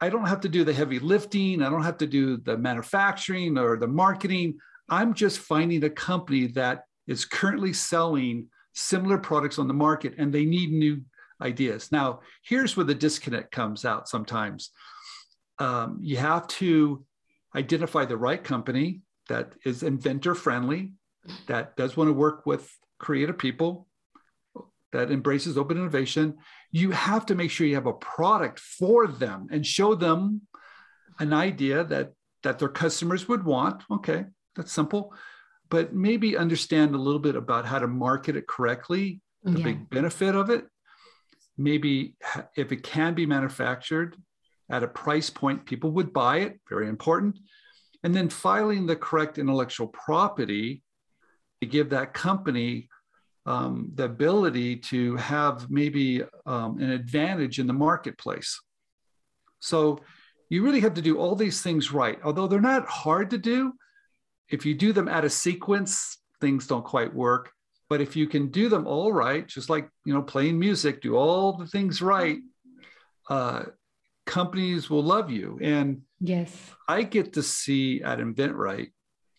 I 0.00 0.08
don't 0.08 0.26
have 0.26 0.40
to 0.40 0.48
do 0.48 0.64
the 0.64 0.72
heavy 0.72 0.98
lifting, 0.98 1.62
I 1.62 1.70
don't 1.70 1.84
have 1.84 1.98
to 1.98 2.06
do 2.06 2.36
the 2.38 2.58
manufacturing 2.58 3.56
or 3.56 3.76
the 3.76 3.86
marketing. 3.86 4.58
I'm 4.88 5.14
just 5.14 5.38
finding 5.38 5.84
a 5.84 5.90
company 5.90 6.48
that 6.48 6.82
is 7.06 7.24
currently 7.24 7.72
selling 7.72 8.48
similar 8.74 9.18
products 9.18 9.58
on 9.58 9.68
the 9.68 9.74
market 9.74 10.14
and 10.18 10.32
they 10.32 10.44
need 10.44 10.72
new 10.72 11.00
ideas. 11.40 11.92
Now, 11.92 12.20
here's 12.42 12.76
where 12.76 12.84
the 12.84 12.94
disconnect 12.94 13.52
comes 13.52 13.84
out 13.84 14.08
sometimes. 14.08 14.70
Um, 15.58 15.98
you 16.02 16.16
have 16.16 16.46
to 16.48 17.04
identify 17.54 18.04
the 18.04 18.16
right 18.16 18.42
company 18.42 19.00
that 19.28 19.54
is 19.64 19.82
inventor 19.82 20.34
friendly, 20.34 20.92
that 21.46 21.76
does 21.76 21.96
want 21.96 22.08
to 22.08 22.12
work 22.12 22.44
with 22.44 22.70
creative 22.98 23.38
people, 23.38 23.86
that 24.92 25.10
embraces 25.10 25.58
open 25.58 25.76
innovation. 25.76 26.36
You 26.70 26.90
have 26.92 27.26
to 27.26 27.34
make 27.34 27.50
sure 27.50 27.66
you 27.66 27.74
have 27.74 27.86
a 27.86 27.92
product 27.92 28.60
for 28.60 29.06
them 29.06 29.48
and 29.50 29.66
show 29.66 29.94
them 29.94 30.42
an 31.18 31.32
idea 31.32 31.84
that 31.84 32.12
that 32.42 32.58
their 32.58 32.68
customers 32.68 33.26
would 33.26 33.44
want. 33.44 33.82
Okay, 33.90 34.24
that's 34.54 34.72
simple. 34.72 35.14
But 35.70 35.94
maybe 35.94 36.36
understand 36.36 36.94
a 36.94 36.98
little 36.98 37.20
bit 37.20 37.36
about 37.36 37.64
how 37.64 37.78
to 37.78 37.88
market 37.88 38.36
it 38.36 38.46
correctly, 38.46 39.20
the 39.42 39.58
yeah. 39.58 39.64
big 39.64 39.90
benefit 39.90 40.34
of 40.34 40.50
it. 40.50 40.66
Maybe 41.56 42.14
if 42.56 42.70
it 42.70 42.82
can 42.82 43.14
be 43.14 43.26
manufactured 43.26 44.16
at 44.74 44.82
a 44.82 44.88
price 44.88 45.30
point 45.30 45.66
people 45.66 45.90
would 45.92 46.12
buy 46.12 46.38
it, 46.38 46.60
very 46.68 46.88
important. 46.88 47.38
And 48.02 48.14
then 48.14 48.28
filing 48.28 48.86
the 48.86 48.96
correct 48.96 49.38
intellectual 49.38 49.86
property 49.88 50.82
to 51.60 51.66
give 51.66 51.90
that 51.90 52.12
company 52.12 52.88
um, 53.46 53.90
the 53.94 54.04
ability 54.04 54.76
to 54.76 55.16
have 55.16 55.70
maybe 55.70 56.22
um, 56.46 56.78
an 56.78 56.90
advantage 56.90 57.58
in 57.58 57.66
the 57.66 57.72
marketplace. 57.72 58.60
So 59.60 60.00
you 60.50 60.62
really 60.62 60.80
have 60.80 60.94
to 60.94 61.02
do 61.02 61.18
all 61.18 61.34
these 61.34 61.62
things 61.62 61.92
right, 61.92 62.18
although 62.24 62.46
they're 62.46 62.60
not 62.60 62.86
hard 62.86 63.30
to 63.30 63.38
do 63.38 63.72
if 64.48 64.66
you 64.66 64.74
do 64.74 64.92
them 64.92 65.08
out 65.08 65.24
of 65.24 65.32
sequence, 65.32 66.18
things 66.40 66.66
don't 66.66 66.84
quite 66.84 67.14
work. 67.14 67.50
But 67.88 68.00
if 68.00 68.16
you 68.16 68.26
can 68.26 68.50
do 68.50 68.68
them 68.68 68.86
all 68.86 69.12
right, 69.12 69.46
just 69.46 69.70
like 69.70 69.88
you 70.04 70.14
know, 70.14 70.22
playing 70.22 70.58
music, 70.58 71.02
do 71.02 71.16
all 71.16 71.56
the 71.56 71.66
things 71.66 72.02
right, 72.02 72.38
uh, 73.28 73.64
companies 74.26 74.88
will 74.90 75.02
love 75.02 75.30
you. 75.30 75.58
And 75.62 76.02
yes, 76.20 76.50
I 76.88 77.02
get 77.02 77.32
to 77.34 77.42
see 77.42 78.02
at 78.02 78.18
InventRight 78.18 78.90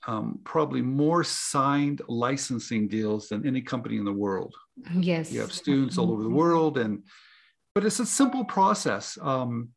um, 0.08 0.40
probably 0.44 0.82
more 0.82 1.24
signed 1.24 2.02
licensing 2.08 2.88
deals 2.88 3.30
than 3.30 3.46
any 3.48 3.62
company 3.62 3.98
in 3.98 4.06
the 4.06 4.14
world. 4.14 4.54
Yes, 4.94 5.32
you 5.32 5.42
have 5.42 5.52
students 5.52 5.98
all 5.98 6.12
over 6.12 6.24
the 6.24 6.30
world, 6.30 6.78
and 6.78 7.04
but 7.74 7.86
it's 7.86 8.00
a 8.00 8.06
simple 8.06 8.46
process. 8.46 9.18
Um, 9.22 9.70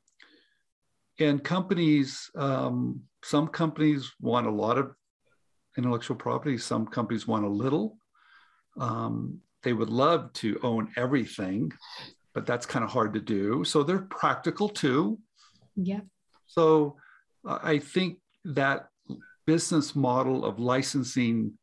and 1.19 1.43
companies, 1.43 2.31
um, 2.37 3.01
some 3.25 3.49
companies 3.49 4.13
want 4.21 4.47
a 4.47 4.51
lot 4.53 4.79
of 4.79 4.95
intellectual 5.77 6.17
property. 6.17 6.59
Some 6.59 6.87
companies 6.87 7.27
want 7.27 7.45
a 7.45 7.49
little. 7.49 7.99
Um, 8.79 9.41
they 9.63 9.73
would 9.73 9.91
love 9.91 10.33
to 10.35 10.61
own 10.63 10.93
everything, 10.97 11.73
but 12.39 12.47
that's 12.47 12.67
kind 12.67 12.85
of 12.85 12.91
hard 12.93 13.15
to 13.15 13.21
do. 13.21 13.65
So 13.65 13.83
they're 13.83 13.99
practical 13.99 14.69
too. 14.69 15.19
Yeah. 15.75 16.03
So 16.47 16.95
uh, 17.45 17.59
I 17.61 17.81
think 17.81 18.19
that 18.45 18.87
business 19.45 19.97
model 19.97 20.45
of 20.45 20.61
licensing, 20.61 21.55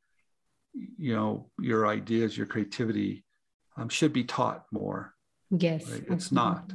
you 0.74 1.15
know, 1.15 1.50
your 1.58 1.88
ideas, 1.88 2.38
your 2.38 2.46
creativity, 2.46 3.24
um, 3.77 3.88
should 3.88 4.12
be 4.12 4.25
taught 4.25 4.65
more. 4.70 5.13
Yes. 5.50 5.89
Right? 5.89 6.03
It's 6.10 6.34
not. 6.34 6.74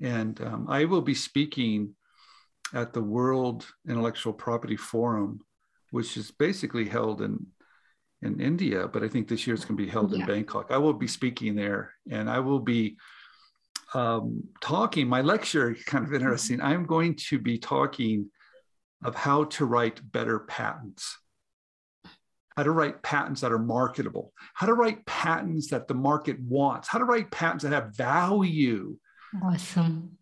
And 0.00 0.40
um, 0.40 0.66
I 0.68 0.84
will 0.84 1.02
be 1.02 1.14
speaking 1.14 1.96
at 2.72 2.92
the 2.92 3.02
World 3.02 3.66
Intellectual 3.88 4.32
Property 4.32 4.76
Forum 4.76 5.40
which 5.90 6.16
is 6.16 6.30
basically 6.30 6.84
held 6.84 7.22
in 7.22 7.46
in 8.22 8.40
India, 8.40 8.88
but 8.88 9.02
I 9.02 9.08
think 9.08 9.28
this 9.28 9.46
year 9.46 9.54
it's 9.54 9.64
going 9.64 9.76
to 9.76 9.84
be 9.84 9.90
held 9.90 10.12
yeah. 10.12 10.20
in 10.20 10.26
Bangkok. 10.26 10.70
I 10.70 10.78
will 10.78 10.94
be 10.94 11.06
speaking 11.06 11.54
there, 11.54 11.92
and 12.10 12.30
I 12.30 12.38
will 12.40 12.60
be 12.60 12.96
um, 13.94 14.42
talking. 14.60 15.08
My 15.08 15.20
lecture 15.20 15.76
kind 15.86 16.04
of 16.04 16.14
interesting. 16.14 16.60
I'm 16.60 16.86
going 16.86 17.16
to 17.28 17.38
be 17.38 17.58
talking 17.58 18.30
of 19.04 19.14
how 19.14 19.44
to 19.44 19.66
write 19.66 20.00
better 20.12 20.40
patents, 20.40 21.16
how 22.56 22.62
to 22.62 22.70
write 22.70 23.02
patents 23.02 23.42
that 23.42 23.52
are 23.52 23.58
marketable, 23.58 24.32
how 24.54 24.66
to 24.66 24.74
write 24.74 25.04
patents 25.04 25.70
that 25.70 25.86
the 25.86 25.94
market 25.94 26.40
wants, 26.40 26.88
how 26.88 26.98
to 26.98 27.04
write 27.04 27.30
patents 27.30 27.64
that 27.64 27.72
have 27.72 27.94
value. 27.94 28.96
Awesome. 29.44 30.16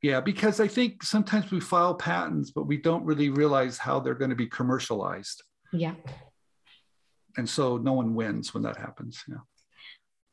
Yeah, 0.00 0.20
because 0.20 0.60
I 0.60 0.68
think 0.68 1.02
sometimes 1.02 1.50
we 1.50 1.60
file 1.60 1.94
patents, 1.94 2.50
but 2.50 2.66
we 2.66 2.76
don't 2.76 3.04
really 3.04 3.30
realize 3.30 3.78
how 3.78 4.00
they're 4.00 4.14
going 4.14 4.30
to 4.30 4.36
be 4.36 4.46
commercialized. 4.46 5.42
Yeah. 5.72 5.94
And 7.36 7.48
so 7.48 7.76
no 7.78 7.92
one 7.92 8.14
wins 8.14 8.54
when 8.54 8.62
that 8.62 8.76
happens. 8.76 9.24
Yeah. 9.28 9.38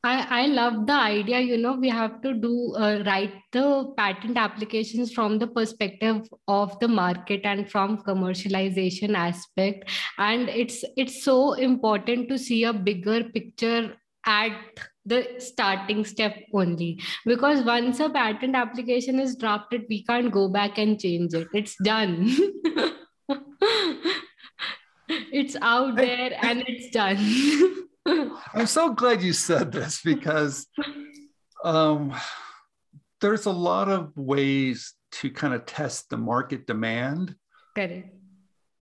I, 0.03 0.43
I 0.43 0.46
love 0.48 0.88
the 0.88 0.93
idea 0.93 1.39
you 1.39 1.58
know 1.58 1.74
we 1.74 1.88
have 1.89 2.22
to 2.24 2.34
do 2.34 2.74
uh, 2.75 3.03
write 3.05 3.36
the 3.51 3.93
patent 3.96 4.36
applications 4.36 5.13
from 5.13 5.38
the 5.38 5.46
perspective 5.46 6.27
of 6.48 6.79
the 6.79 6.88
market 6.88 7.41
and 7.43 7.70
from 7.70 8.00
commercialization 8.00 9.15
aspect 9.15 9.91
and 10.17 10.50
it's 10.50 10.84
it's 10.98 11.24
so 11.24 11.53
important 11.53 12.29
to 12.29 12.39
see 12.39 12.63
a 12.63 12.74
bigger 12.74 13.25
picture 13.25 13.93
at 14.25 14.58
the 15.05 15.36
starting 15.38 16.03
step 16.03 16.36
only 16.51 17.00
because 17.25 17.63
once 17.63 18.00
a 18.00 18.10
patent 18.10 18.55
application 18.55 19.20
is 19.20 19.36
drafted 19.36 19.84
we 19.88 20.03
can't 20.03 20.31
go 20.31 20.48
back 20.50 20.79
and 20.79 21.00
change 21.00 21.36
it 21.36 21.48
it's 21.53 21.75
done 21.84 22.27
it's 25.32 25.56
out 25.62 25.96
there 25.96 26.32
and 26.42 26.64
it's 26.68 26.90
done 26.90 27.18
i'm 28.54 28.68
so 28.68 28.94
glad 28.94 29.22
you 29.22 29.34
said 29.34 29.72
this 29.72 30.02
because 30.04 30.68
um, 31.64 32.14
there's 33.20 33.46
a 33.46 33.52
lot 33.52 33.88
of 33.88 34.12
ways 34.18 34.96
to 35.12 35.30
kind 35.30 35.54
of 35.54 35.66
test 35.66 36.10
the 36.10 36.18
market 36.18 36.66
demand 36.66 37.36
Correct. 37.76 38.10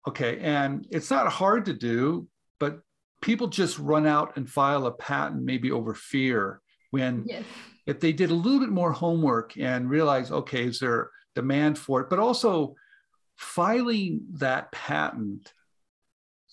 okay 0.07 0.39
and 0.39 0.85
it's 0.91 1.09
not 1.09 1.27
hard 1.31 1.65
to 1.65 1.73
do 1.73 2.27
but 2.59 2.79
people 3.21 3.47
just 3.47 3.79
run 3.79 4.05
out 4.05 4.37
and 4.37 4.49
file 4.49 4.85
a 4.85 4.91
patent 4.91 5.43
maybe 5.43 5.71
over 5.71 5.93
fear 5.93 6.61
when 6.91 7.23
yes. 7.25 7.43
if 7.85 7.99
they 7.99 8.13
did 8.13 8.29
a 8.29 8.35
little 8.35 8.59
bit 8.59 8.69
more 8.69 8.91
homework 8.91 9.57
and 9.57 9.89
realize 9.89 10.31
okay 10.31 10.65
is 10.65 10.79
there 10.79 11.09
demand 11.35 11.77
for 11.77 12.01
it 12.01 12.09
but 12.09 12.19
also 12.19 12.75
filing 13.37 14.21
that 14.33 14.71
patent 14.71 15.53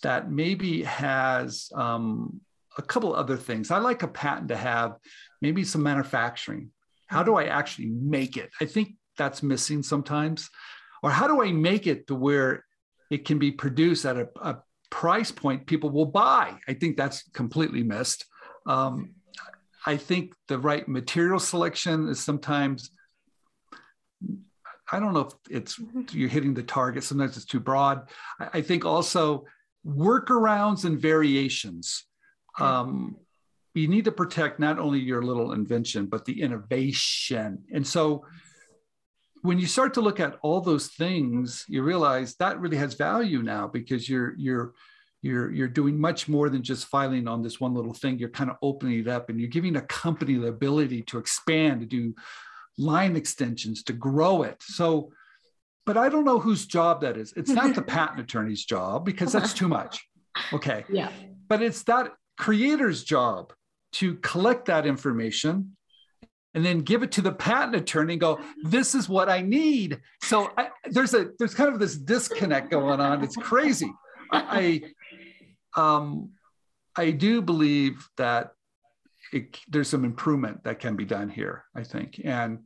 that 0.03 0.31
maybe 0.31 0.83
has 0.83 1.71
um, 1.75 2.41
a 2.79 2.83
couple 2.83 3.15
other 3.15 3.37
things 3.37 3.71
i 3.71 3.79
like 3.79 4.03
a 4.03 4.09
patent 4.09 4.49
to 4.49 4.57
have 4.57 4.97
maybe 5.41 5.65
some 5.65 5.83
manufacturing 5.83 6.71
how 7.07 7.23
do 7.23 7.37
i 7.37 7.45
actually 7.45 7.87
make 7.87 8.37
it 8.37 8.51
i 8.61 8.65
think 8.65 8.95
that's 9.17 9.43
missing 9.43 9.83
sometimes 9.83 10.51
or 11.03 11.11
how 11.11 11.27
do 11.27 11.43
i 11.43 11.51
make 11.51 11.87
it 11.87 12.07
to 12.07 12.15
where 12.15 12.65
it 13.11 13.25
can 13.25 13.39
be 13.39 13.51
produced 13.51 14.05
at 14.05 14.17
a, 14.17 14.29
a 14.41 14.57
price 14.91 15.31
point 15.31 15.67
people 15.67 15.91
will 15.91 16.07
buy. 16.07 16.59
I 16.69 16.75
think 16.75 16.97
that's 16.97 17.23
completely 17.31 17.83
missed. 17.83 18.25
Um, 18.67 19.15
I 19.85 19.97
think 19.97 20.35
the 20.49 20.59
right 20.59 20.87
material 20.89 21.39
selection 21.39 22.09
is 22.09 22.23
sometimes, 22.23 22.91
I 24.91 24.99
don't 24.99 25.15
know 25.15 25.29
if 25.29 25.33
it's 25.51 25.79
mm-hmm. 25.79 26.03
you're 26.11 26.29
hitting 26.29 26.55
the 26.55 26.63
target, 26.63 27.05
sometimes 27.05 27.37
it's 27.37 27.47
too 27.47 27.61
broad. 27.61 28.09
I 28.41 28.61
think 28.61 28.85
also 28.85 29.45
workarounds 29.87 30.85
and 30.85 30.99
variations. 30.99 32.05
Um, 32.59 33.17
you 33.75 33.89
need 33.89 34.07
to 34.07 34.13
protect 34.13 34.59
not 34.59 34.79
only 34.79 34.99
your 34.99 35.23
little 35.23 35.53
invention, 35.53 36.07
but 36.07 36.25
the 36.25 36.41
innovation. 36.41 37.65
And 37.73 37.87
so 37.87 38.25
when 39.43 39.59
you 39.59 39.67
start 39.67 39.95
to 39.95 40.01
look 40.01 40.19
at 40.19 40.39
all 40.43 40.61
those 40.61 40.89
things, 40.89 41.65
you 41.69 41.83
realize 41.83 42.35
that 42.37 42.59
really 42.59 42.79
has 42.79 42.95
value 42.95 43.43
now 43.43 43.69
because 43.69 44.09
you're 44.09 44.35
you're 44.37 44.73
you're 45.23 45.53
you're 45.53 45.69
doing 45.69 46.01
much 46.01 46.29
more 46.29 46.49
than 46.49 46.63
just 46.63 46.87
filing 46.87 47.29
on 47.29 47.43
this 47.43 47.61
one 47.61 47.75
little 47.75 47.95
thing. 47.95 48.19
You're 48.19 48.29
kind 48.31 48.51
of 48.51 48.57
opening 48.63 49.01
it 49.01 49.09
up 49.09 49.29
and 49.29 49.39
you're 49.39 49.51
giving 49.51 49.77
a 49.77 49.83
company 49.83 50.35
the 50.35 50.49
ability 50.49 51.03
to 51.03 51.19
expand, 51.19 51.81
to 51.81 51.87
do 51.87 52.15
line 52.79 53.17
extensions 53.17 53.83
to 53.85 53.93
grow 53.93 54.43
it. 54.43 54.63
So, 54.63 55.13
but 55.87 55.97
I 55.97 56.09
don't 56.09 56.25
know 56.25 56.41
whose 56.41 56.67
job 56.67 57.01
that 57.03 57.17
is. 57.17 57.33
It's 57.37 57.51
not 57.51 57.75
the 57.75 57.83
patent 57.97 58.21
attorney's 58.21 58.65
job 58.65 59.05
because 59.05 59.33
that's 59.33 59.55
too 59.55 59.69
much. 59.69 60.05
Okay. 60.53 60.85
Yeah. 60.91 61.11
But 61.49 61.63
it's 61.63 61.85
that 61.85 62.11
creator's 62.37 63.05
job 63.05 63.53
to 63.93 64.17
collect 64.17 64.67
that 64.67 64.85
information 64.85 65.77
and 66.55 66.65
then 66.65 66.81
give 66.81 67.05
it 67.05 67.13
to 67.13 67.21
the 67.21 67.31
patent 67.31 67.77
attorney 67.77 68.15
and 68.15 68.21
go 68.21 68.41
this 68.63 68.95
is 68.95 69.09
what 69.09 69.29
i 69.29 69.41
need 69.41 70.01
so 70.23 70.51
I, 70.57 70.69
there's 70.91 71.15
a 71.15 71.31
there's 71.39 71.55
kind 71.55 71.73
of 71.73 71.79
this 71.79 71.95
disconnect 71.95 72.71
going 72.71 73.01
on 73.01 73.23
it's 73.23 73.37
crazy 73.37 73.93
i, 74.33 74.83
I 75.77 75.81
um 75.81 76.31
i 76.97 77.11
do 77.11 77.43
believe 77.43 78.09
that 78.17 78.53
it, 79.33 79.59
there's 79.69 79.89
some 79.89 80.05
improvement 80.05 80.65
that 80.65 80.79
can 80.79 80.97
be 80.97 81.05
done 81.05 81.29
here 81.29 81.65
i 81.75 81.85
think 81.85 82.21
and 82.25 82.61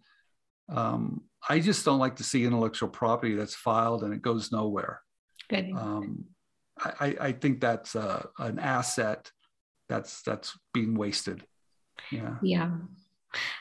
um, 0.69 1.23
i 1.49 1.59
just 1.59 1.85
don't 1.85 1.99
like 1.99 2.17
to 2.17 2.25
see 2.25 2.45
intellectual 2.45 2.89
property 2.89 3.35
that's 3.35 3.55
filed 3.55 4.03
and 4.03 4.13
it 4.13 4.23
goes 4.23 4.53
nowhere. 4.53 5.03
Um, 5.77 6.25
I, 6.79 7.17
I 7.21 7.33
think 7.33 7.61
that's 7.61 7.95
uh, 7.95 8.27
an 8.39 8.59
asset 8.59 9.31
that's 9.89 10.23
that's 10.23 10.59
being 10.73 10.95
wasted. 10.95 11.45
Yeah. 12.11 12.37
Yeah. 12.43 12.71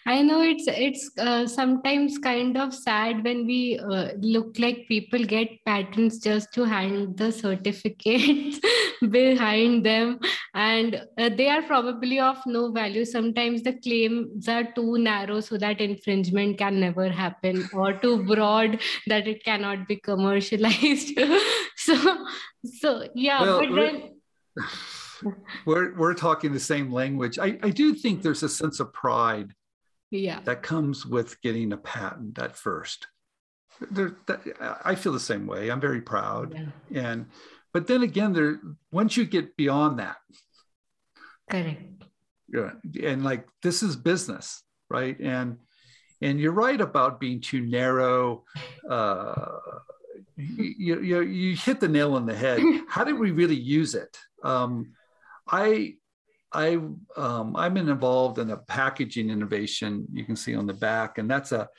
I 0.05 0.21
know 0.23 0.41
it's 0.41 0.65
it's 0.67 1.11
uh, 1.19 1.45
sometimes 1.45 2.17
kind 2.17 2.57
of 2.57 2.73
sad 2.73 3.23
when 3.23 3.45
we 3.45 3.77
uh, 3.77 4.13
look 4.19 4.57
like 4.57 4.87
people 4.87 5.23
get 5.23 5.63
patents 5.65 6.17
just 6.19 6.53
to 6.53 6.63
hand 6.63 7.17
the 7.17 7.31
certificates 7.31 8.59
behind 9.09 9.85
them, 9.85 10.19
and 10.53 11.01
uh, 11.17 11.29
they 11.29 11.49
are 11.49 11.61
probably 11.63 12.19
of 12.19 12.37
no 12.45 12.71
value. 12.71 13.05
Sometimes 13.05 13.63
the 13.63 13.73
claims 13.73 14.47
are 14.47 14.65
too 14.73 14.97
narrow 14.97 15.39
so 15.39 15.57
that 15.57 15.81
infringement 15.81 16.57
can 16.57 16.79
never 16.79 17.09
happen, 17.09 17.69
or 17.73 17.93
too 17.93 18.23
broad 18.23 18.79
that 19.07 19.27
it 19.27 19.43
cannot 19.43 19.87
be 19.87 19.97
commercialized. 19.97 21.19
so, 21.75 22.25
so 22.63 23.07
yeah, 23.15 23.41
well, 23.41 23.59
but 23.59 23.75
then. 23.75 24.15
We're, 25.65 25.93
we're 25.95 26.13
talking 26.13 26.53
the 26.53 26.61
same 26.61 26.93
language. 26.93 27.37
I, 27.39 27.59
I 27.61 27.71
do 27.71 27.93
think 27.93 28.21
there's 28.21 28.41
a 28.41 28.47
sense 28.47 28.79
of 28.79 28.93
pride 28.93 29.53
yeah 30.11 30.39
that 30.43 30.63
comes 30.63 31.05
with 31.05 31.39
getting 31.41 31.71
a 31.71 31.77
patent 31.77 32.39
at 32.39 32.55
first 32.55 33.07
there, 33.91 34.15
that, 34.27 34.41
i 34.83 34.95
feel 34.95 35.13
the 35.13 35.19
same 35.19 35.45
way 35.45 35.69
i'm 35.69 35.79
very 35.79 36.01
proud 36.01 36.71
yeah. 36.89 37.01
and 37.01 37.25
but 37.73 37.87
then 37.87 38.03
again 38.03 38.33
there 38.33 38.59
once 38.91 39.17
you 39.17 39.25
get 39.25 39.55
beyond 39.57 39.99
that 39.99 40.17
correct. 41.49 42.03
yeah 42.47 42.71
and 43.03 43.23
like 43.23 43.47
this 43.61 43.83
is 43.83 43.95
business 43.95 44.63
right? 44.89 45.19
And 45.19 45.57
and 46.21 46.39
you're 46.39 46.51
right 46.51 46.79
about 46.79 47.19
being 47.19 47.41
too 47.41 47.61
narrow 47.61 48.43
uh 48.89 49.33
you, 50.35 51.01
you, 51.01 51.21
you 51.21 51.55
hit 51.55 51.81
the 51.81 51.87
nail 51.89 52.13
on 52.15 52.25
the 52.25 52.35
head. 52.35 52.61
How 52.87 53.03
did 53.03 53.19
we 53.19 53.31
really 53.31 53.55
use 53.55 53.95
it? 53.95 54.17
Um 54.43 54.93
i 55.47 55.95
I 56.51 56.79
um, 57.15 57.55
I'm 57.55 57.77
involved 57.77 58.39
in 58.39 58.49
a 58.49 58.57
packaging 58.57 59.29
innovation 59.29 60.07
you 60.11 60.25
can 60.25 60.35
see 60.35 60.55
on 60.55 60.65
the 60.65 60.73
back, 60.73 61.19
and 61.19 61.29
that's 61.29 61.51
a 61.51 61.69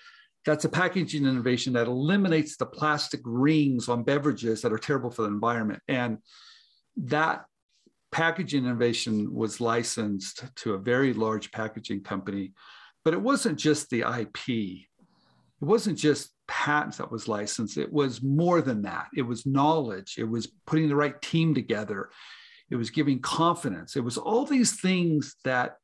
that's 0.45 0.65
a 0.65 0.69
packaging 0.69 1.27
innovation 1.27 1.75
that 1.75 1.87
eliminates 1.87 2.57
the 2.57 2.67
plastic 2.67 3.21
rings 3.25 3.89
on 3.89 4.05
beverages 4.05 4.63
that 4.63 4.73
are 4.73 4.79
terrible 4.79 5.11
for 5.11 5.23
the 5.23 5.29
environment. 5.29 5.83
And 5.89 6.19
that 6.97 7.45
packaging 8.11 8.65
innovation 8.65 9.35
was 9.35 9.61
licensed 9.61 10.45
to 10.57 10.75
a 10.75 10.79
very 10.79 11.13
large 11.13 11.53
packaging 11.53 12.03
company, 12.03 12.53
but 13.05 13.15
it 13.15 13.21
wasn't 13.21 13.59
just 13.59 13.91
the 13.91 14.01
IP. 14.01 14.49
It 14.49 15.67
wasn't 15.67 15.99
just 15.99 16.31
patents 16.49 16.97
that 16.97 17.13
was 17.13 17.29
licensed. 17.29 17.77
It 17.77 17.93
was 17.93 18.23
more 18.23 18.63
than 18.63 18.83
that. 18.83 19.09
It 19.15 19.23
was 19.23 19.47
knowledge. 19.47 20.17
It 20.19 20.25
was 20.25 20.49
putting 20.67 20.89
the 20.89 20.97
right 20.97 21.21
team 21.21 21.55
together 21.55 22.11
it 22.71 22.77
was 22.77 22.91
giving 22.91 23.21
confidence. 23.21 23.97
It 23.97 24.05
was 24.05 24.17
all 24.17 24.47
these 24.47 24.81
things 24.81 25.37
that 25.45 25.77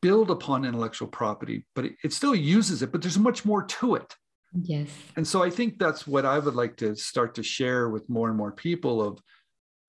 build 0.00 0.30
upon 0.30 0.64
intellectual 0.64 1.08
property, 1.08 1.66
but 1.74 1.84
it, 1.84 1.92
it 2.04 2.12
still 2.12 2.34
uses 2.34 2.82
it, 2.82 2.92
but 2.92 3.02
there's 3.02 3.18
much 3.18 3.44
more 3.44 3.62
to 3.64 3.94
it. 3.94 4.14
Yes. 4.62 4.88
And 5.16 5.26
so 5.26 5.42
I 5.42 5.50
think 5.50 5.78
that's 5.78 6.06
what 6.06 6.24
I 6.24 6.38
would 6.38 6.54
like 6.54 6.76
to 6.78 6.94
start 6.96 7.34
to 7.34 7.42
share 7.42 7.90
with 7.90 8.08
more 8.08 8.28
and 8.28 8.36
more 8.36 8.52
people 8.52 9.02
of 9.02 9.20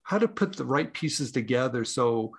how 0.04 0.18
to 0.18 0.28
put 0.28 0.56
the 0.56 0.66
right 0.66 0.92
pieces 0.94 1.32
together 1.32 1.86
so 1.86 2.32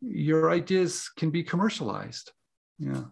your 0.00 0.50
ideas 0.50 1.10
can 1.16 1.30
be 1.30 1.42
commercialized. 1.42 2.32
Yeah. 2.78 3.02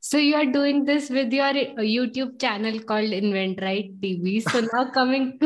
So 0.00 0.18
you 0.18 0.34
are 0.34 0.44
doing 0.44 0.84
this 0.84 1.08
with 1.08 1.32
your 1.32 1.52
YouTube 1.52 2.38
channel 2.38 2.78
called 2.80 3.08
InventRight 3.08 4.00
TV. 4.00 4.42
So 4.42 4.66
now 4.72 4.90
coming 4.90 5.38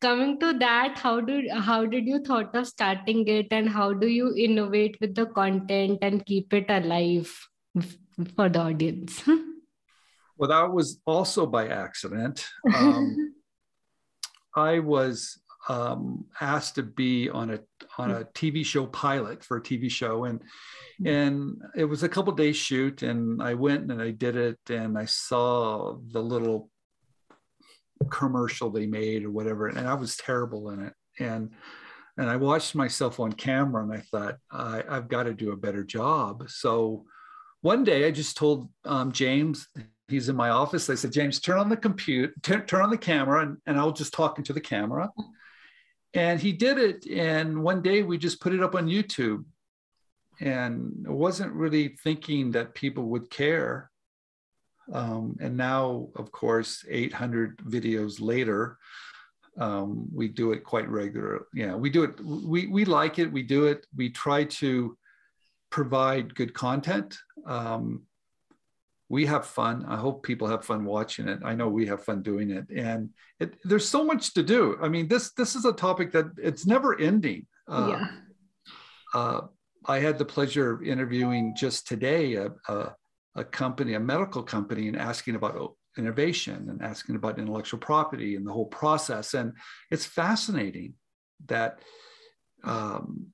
coming 0.00 0.38
to 0.40 0.52
that 0.58 0.98
how 0.98 1.20
did 1.20 1.50
how 1.50 1.84
did 1.84 2.06
you 2.06 2.18
thought 2.20 2.54
of 2.54 2.66
starting 2.66 3.26
it 3.28 3.48
and 3.50 3.68
how 3.68 3.92
do 3.92 4.08
you 4.08 4.34
innovate 4.34 4.96
with 5.00 5.14
the 5.14 5.26
content 5.26 5.98
and 6.02 6.24
keep 6.26 6.52
it 6.52 6.66
alive 6.68 7.32
for 8.36 8.48
the 8.48 8.58
audience? 8.58 9.22
Well 10.36 10.48
that 10.48 10.72
was 10.72 11.02
also 11.04 11.44
by 11.44 11.68
accident. 11.68 12.46
Um, 12.74 13.34
i 14.56 14.78
was 14.78 15.38
um, 15.68 16.24
asked 16.40 16.76
to 16.76 16.82
be 16.82 17.28
on 17.28 17.50
a 17.50 17.60
on 17.98 18.10
a 18.10 18.24
tv 18.24 18.64
show 18.64 18.86
pilot 18.86 19.44
for 19.44 19.58
a 19.58 19.62
tv 19.62 19.90
show 19.90 20.24
and 20.24 20.40
and 21.04 21.60
it 21.76 21.84
was 21.84 22.02
a 22.02 22.08
couple 22.08 22.32
days 22.32 22.56
shoot 22.56 23.02
and 23.02 23.42
i 23.42 23.52
went 23.52 23.90
and 23.92 24.00
i 24.00 24.10
did 24.10 24.36
it 24.36 24.58
and 24.70 24.98
i 24.98 25.04
saw 25.04 25.96
the 26.08 26.22
little 26.22 26.70
commercial 28.08 28.70
they 28.70 28.86
made 28.86 29.24
or 29.24 29.30
whatever, 29.30 29.68
and 29.68 29.86
I 29.86 29.94
was 29.94 30.16
terrible 30.16 30.70
in 30.70 30.80
it. 30.80 30.94
And 31.18 31.50
and 32.16 32.28
I 32.28 32.36
watched 32.36 32.74
myself 32.74 33.18
on 33.20 33.32
camera, 33.32 33.82
and 33.82 33.92
I 33.92 34.02
thought 34.10 34.36
I, 34.50 34.82
have 34.88 35.08
got 35.08 35.22
to 35.24 35.34
do 35.34 35.52
a 35.52 35.56
better 35.56 35.84
job. 35.84 36.50
So 36.50 37.04
one 37.62 37.84
day, 37.84 38.06
I 38.06 38.10
just 38.10 38.36
told 38.36 38.68
um, 38.84 39.12
James, 39.12 39.68
he's 40.08 40.28
in 40.28 40.36
my 40.36 40.50
office. 40.50 40.90
I 40.90 40.96
said, 40.96 41.12
James, 41.12 41.40
turn 41.40 41.58
on 41.58 41.68
the 41.68 41.76
compute, 41.76 42.32
t- 42.42 42.56
turn 42.56 42.82
on 42.82 42.90
the 42.90 42.98
camera, 42.98 43.42
and, 43.42 43.56
and 43.66 43.78
I'll 43.78 43.92
just 43.92 44.12
talk 44.12 44.38
into 44.38 44.52
the 44.52 44.60
camera. 44.60 45.10
And 46.12 46.40
he 46.40 46.52
did 46.52 46.78
it. 46.78 47.06
And 47.06 47.62
one 47.62 47.82
day, 47.82 48.02
we 48.02 48.18
just 48.18 48.40
put 48.40 48.52
it 48.52 48.62
up 48.62 48.74
on 48.74 48.88
YouTube. 48.88 49.44
And 50.40 51.06
I 51.06 51.12
wasn't 51.12 51.52
really 51.52 51.96
thinking 52.02 52.52
that 52.52 52.74
people 52.74 53.04
would 53.04 53.30
care. 53.30 53.89
Um, 54.92 55.36
and 55.40 55.56
now, 55.56 56.08
of 56.16 56.32
course, 56.32 56.84
800 56.88 57.58
videos 57.58 58.20
later, 58.20 58.78
um, 59.58 60.08
we 60.12 60.28
do 60.28 60.52
it 60.52 60.64
quite 60.64 60.88
regularly. 60.88 61.44
Yeah, 61.54 61.74
we 61.74 61.90
do 61.90 62.04
it. 62.04 62.20
We, 62.24 62.66
we 62.66 62.84
like 62.84 63.18
it. 63.18 63.30
We 63.30 63.42
do 63.42 63.66
it. 63.66 63.86
We 63.96 64.10
try 64.10 64.44
to 64.44 64.96
provide 65.70 66.34
good 66.34 66.54
content. 66.54 67.16
Um, 67.46 68.02
we 69.08 69.26
have 69.26 69.44
fun. 69.44 69.84
I 69.88 69.96
hope 69.96 70.22
people 70.22 70.46
have 70.46 70.64
fun 70.64 70.84
watching 70.84 71.28
it. 71.28 71.40
I 71.44 71.54
know 71.54 71.68
we 71.68 71.86
have 71.86 72.04
fun 72.04 72.22
doing 72.22 72.50
it, 72.50 72.70
and 72.70 73.10
it, 73.40 73.56
there's 73.64 73.88
so 73.88 74.04
much 74.04 74.34
to 74.34 74.42
do. 74.42 74.78
I 74.80 74.88
mean, 74.88 75.08
this 75.08 75.32
this 75.32 75.56
is 75.56 75.64
a 75.64 75.72
topic 75.72 76.12
that 76.12 76.26
it's 76.38 76.64
never 76.64 76.98
ending. 76.98 77.46
Uh, 77.66 77.88
yeah. 77.90 78.06
Uh, 79.12 79.40
I 79.84 79.98
had 79.98 80.16
the 80.16 80.24
pleasure 80.24 80.70
of 80.70 80.82
interviewing 80.82 81.56
just 81.56 81.88
today 81.88 82.34
a, 82.34 82.52
a, 82.68 82.94
a 83.34 83.44
company, 83.44 83.94
a 83.94 84.00
medical 84.00 84.42
company, 84.42 84.88
and 84.88 84.96
asking 84.96 85.34
about 85.34 85.74
innovation 85.98 86.68
and 86.68 86.82
asking 86.82 87.16
about 87.16 87.38
intellectual 87.38 87.80
property 87.80 88.36
and 88.36 88.46
the 88.46 88.52
whole 88.52 88.66
process. 88.66 89.34
And 89.34 89.52
it's 89.90 90.06
fascinating 90.06 90.94
that 91.46 91.80
um, 92.64 93.26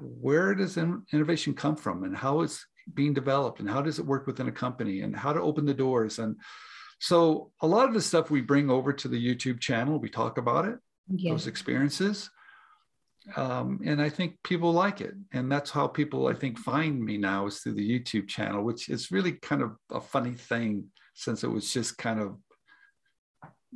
where 0.00 0.54
does 0.54 0.76
innovation 0.76 1.54
come 1.54 1.76
from 1.76 2.04
and 2.04 2.16
how 2.16 2.40
it's 2.40 2.64
being 2.92 3.14
developed 3.14 3.60
and 3.60 3.68
how 3.68 3.80
does 3.80 3.98
it 3.98 4.06
work 4.06 4.26
within 4.26 4.48
a 4.48 4.52
company 4.52 5.00
and 5.00 5.16
how 5.16 5.32
to 5.32 5.40
open 5.40 5.64
the 5.64 5.74
doors. 5.74 6.18
And 6.18 6.36
so 6.98 7.50
a 7.62 7.66
lot 7.66 7.88
of 7.88 7.94
the 7.94 8.02
stuff 8.02 8.30
we 8.30 8.40
bring 8.40 8.70
over 8.70 8.92
to 8.92 9.08
the 9.08 9.34
YouTube 9.34 9.60
channel, 9.60 9.98
we 9.98 10.10
talk 10.10 10.38
about 10.38 10.66
it, 10.66 10.78
yeah. 11.08 11.32
those 11.32 11.46
experiences 11.46 12.30
um, 13.36 13.80
and 13.84 14.00
I 14.02 14.10
think 14.10 14.36
people 14.44 14.72
like 14.72 15.00
it, 15.00 15.14
and 15.32 15.50
that's 15.50 15.70
how 15.70 15.86
people 15.86 16.28
I 16.28 16.34
think 16.34 16.58
find 16.58 17.02
me 17.02 17.16
now 17.16 17.46
is 17.46 17.58
through 17.58 17.74
the 17.74 17.88
YouTube 17.88 18.28
channel, 18.28 18.62
which 18.62 18.88
is 18.88 19.10
really 19.10 19.32
kind 19.32 19.62
of 19.62 19.76
a 19.90 20.00
funny 20.00 20.34
thing 20.34 20.86
since 21.14 21.42
it 21.42 21.48
was 21.50 21.72
just 21.72 21.96
kind 21.96 22.20
of, 22.20 22.36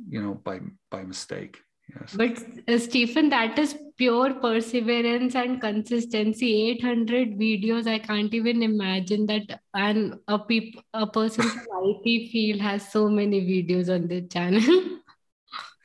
you 0.07 0.21
know, 0.21 0.35
by 0.35 0.59
by 0.91 1.03
mistake. 1.03 1.59
Yes. 1.89 2.15
But 2.15 2.71
uh, 2.71 2.77
Stephen, 2.77 3.29
that 3.29 3.57
is 3.57 3.75
pure 3.97 4.35
perseverance 4.35 5.35
and 5.35 5.59
consistency. 5.59 6.69
800 6.71 7.39
videos, 7.39 7.87
I 7.87 7.97
can't 7.97 8.31
even 8.33 8.61
imagine 8.61 9.25
that. 9.25 9.61
And 9.73 10.19
a 10.27 10.37
peop- 10.37 10.83
a 10.93 11.07
person 11.07 11.49
from 11.49 11.65
IT 12.05 12.29
field 12.31 12.61
has 12.61 12.91
so 12.91 13.09
many 13.09 13.41
videos 13.41 13.93
on 13.93 14.07
the 14.07 14.21
channel. 14.21 14.61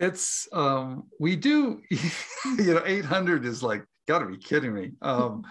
it's 0.01 0.49
um 0.53 1.05
we 1.21 1.37
do 1.37 1.81
you 1.91 2.75
know 2.75 2.83
800 2.85 3.45
is 3.45 3.63
like 3.63 3.85
gotta 4.09 4.27
be 4.27 4.37
kidding 4.37 4.75
me 4.75 4.93
um 5.03 5.45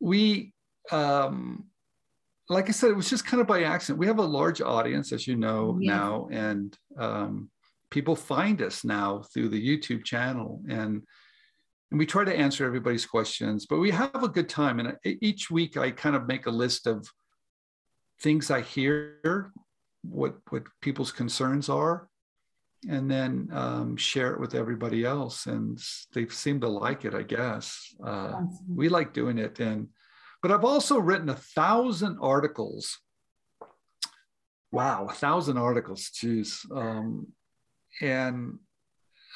we 0.00 0.52
um 0.90 1.68
like 2.48 2.68
I 2.68 2.72
said, 2.72 2.90
it 2.90 2.96
was 2.96 3.10
just 3.10 3.26
kind 3.26 3.40
of 3.40 3.46
by 3.46 3.64
accident. 3.64 3.98
We 3.98 4.06
have 4.06 4.18
a 4.18 4.22
large 4.22 4.60
audience, 4.60 5.12
as 5.12 5.26
you 5.26 5.36
know 5.36 5.78
yes. 5.80 5.88
now, 5.88 6.28
and 6.30 6.76
um, 6.98 7.50
people 7.90 8.16
find 8.16 8.62
us 8.62 8.84
now 8.84 9.22
through 9.32 9.50
the 9.50 9.62
YouTube 9.62 10.04
channel, 10.04 10.62
and 10.68 11.02
and 11.90 11.98
we 11.98 12.06
try 12.06 12.24
to 12.24 12.36
answer 12.36 12.66
everybody's 12.66 13.06
questions. 13.06 13.66
But 13.66 13.78
we 13.78 13.90
have 13.90 14.22
a 14.22 14.28
good 14.28 14.48
time, 14.48 14.80
and 14.80 14.96
each 15.04 15.50
week 15.50 15.76
I 15.76 15.90
kind 15.90 16.16
of 16.16 16.26
make 16.26 16.46
a 16.46 16.50
list 16.50 16.86
of 16.86 17.06
things 18.20 18.50
I 18.50 18.62
hear, 18.62 19.52
what 20.02 20.36
what 20.48 20.64
people's 20.80 21.12
concerns 21.12 21.68
are, 21.68 22.08
and 22.88 23.10
then 23.10 23.48
um, 23.52 23.96
share 23.96 24.32
it 24.32 24.40
with 24.40 24.54
everybody 24.54 25.04
else. 25.04 25.46
And 25.46 25.80
they 26.12 26.28
seem 26.28 26.60
to 26.60 26.68
like 26.68 27.04
it, 27.04 27.14
I 27.14 27.22
guess. 27.22 27.94
Uh, 28.04 28.42
we 28.68 28.88
like 28.88 29.12
doing 29.12 29.38
it. 29.38 29.58
And 29.58 29.88
but 30.42 30.52
I've 30.52 30.64
also 30.64 30.98
written 30.98 31.28
a 31.28 31.34
thousand 31.34 32.18
articles. 32.20 32.98
Wow, 34.70 35.06
a 35.10 35.14
thousand 35.14 35.58
articles, 35.58 36.10
geez. 36.10 36.64
Um, 36.72 37.28
and 38.00 38.58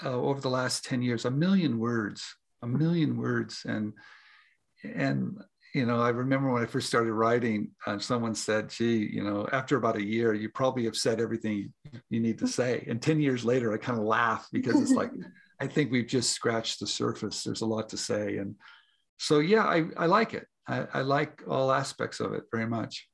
uh, 0.05 0.13
over 0.13 0.41
the 0.41 0.51
last 0.51 0.85
10 0.85 1.03
years, 1.03 1.25
a 1.25 1.31
million 1.31 1.79
words, 1.79 2.37
a 2.63 2.67
million 2.67 3.17
words. 3.17 3.65
And 3.67 3.95
and 4.85 5.39
you 5.75 5.87
know, 5.87 6.01
I 6.01 6.11
remember 6.11 6.53
when 6.53 6.63
I 6.63 6.67
first 6.67 6.87
started 6.87 7.13
writing, 7.13 7.71
uh, 7.87 7.99
someone 7.99 8.35
said, 8.35 8.69
gee, 8.69 9.09
you 9.11 9.25
know, 9.25 9.49
after 9.53 9.77
about 9.77 9.97
a 9.97 10.05
year, 10.05 10.35
you 10.35 10.51
probably 10.51 10.85
have 10.85 10.97
said 10.97 11.21
everything 11.21 11.73
you 12.11 12.21
need 12.21 12.39
to 12.41 12.47
say. 12.47 12.85
And 12.89 13.01
10 13.01 13.21
years 13.21 13.45
later, 13.45 13.73
I 13.73 13.79
kind 13.79 13.99
of 13.99 14.05
laugh 14.05 14.49
because 14.53 14.81
it's 14.81 14.93
like, 14.93 15.11
I 15.61 15.67
think 15.67 15.91
we've 15.91 16.07
just 16.07 16.33
scratched 16.33 16.81
the 16.81 16.87
surface. 16.87 17.43
There's 17.43 17.63
a 17.63 17.67
lot 17.67 17.89
to 17.91 17.97
say. 17.97 18.37
And 18.37 18.57
so, 19.19 19.39
yeah, 19.39 19.65
I, 19.65 19.85
I 19.97 20.07
like 20.07 20.35
it. 20.35 20.47
I, 20.67 20.87
I 20.93 21.01
like 21.03 21.43
all 21.49 21.73
aspects 21.73 22.21
of 22.21 22.35
it 22.35 22.45
very 22.51 22.67
much. 22.67 23.09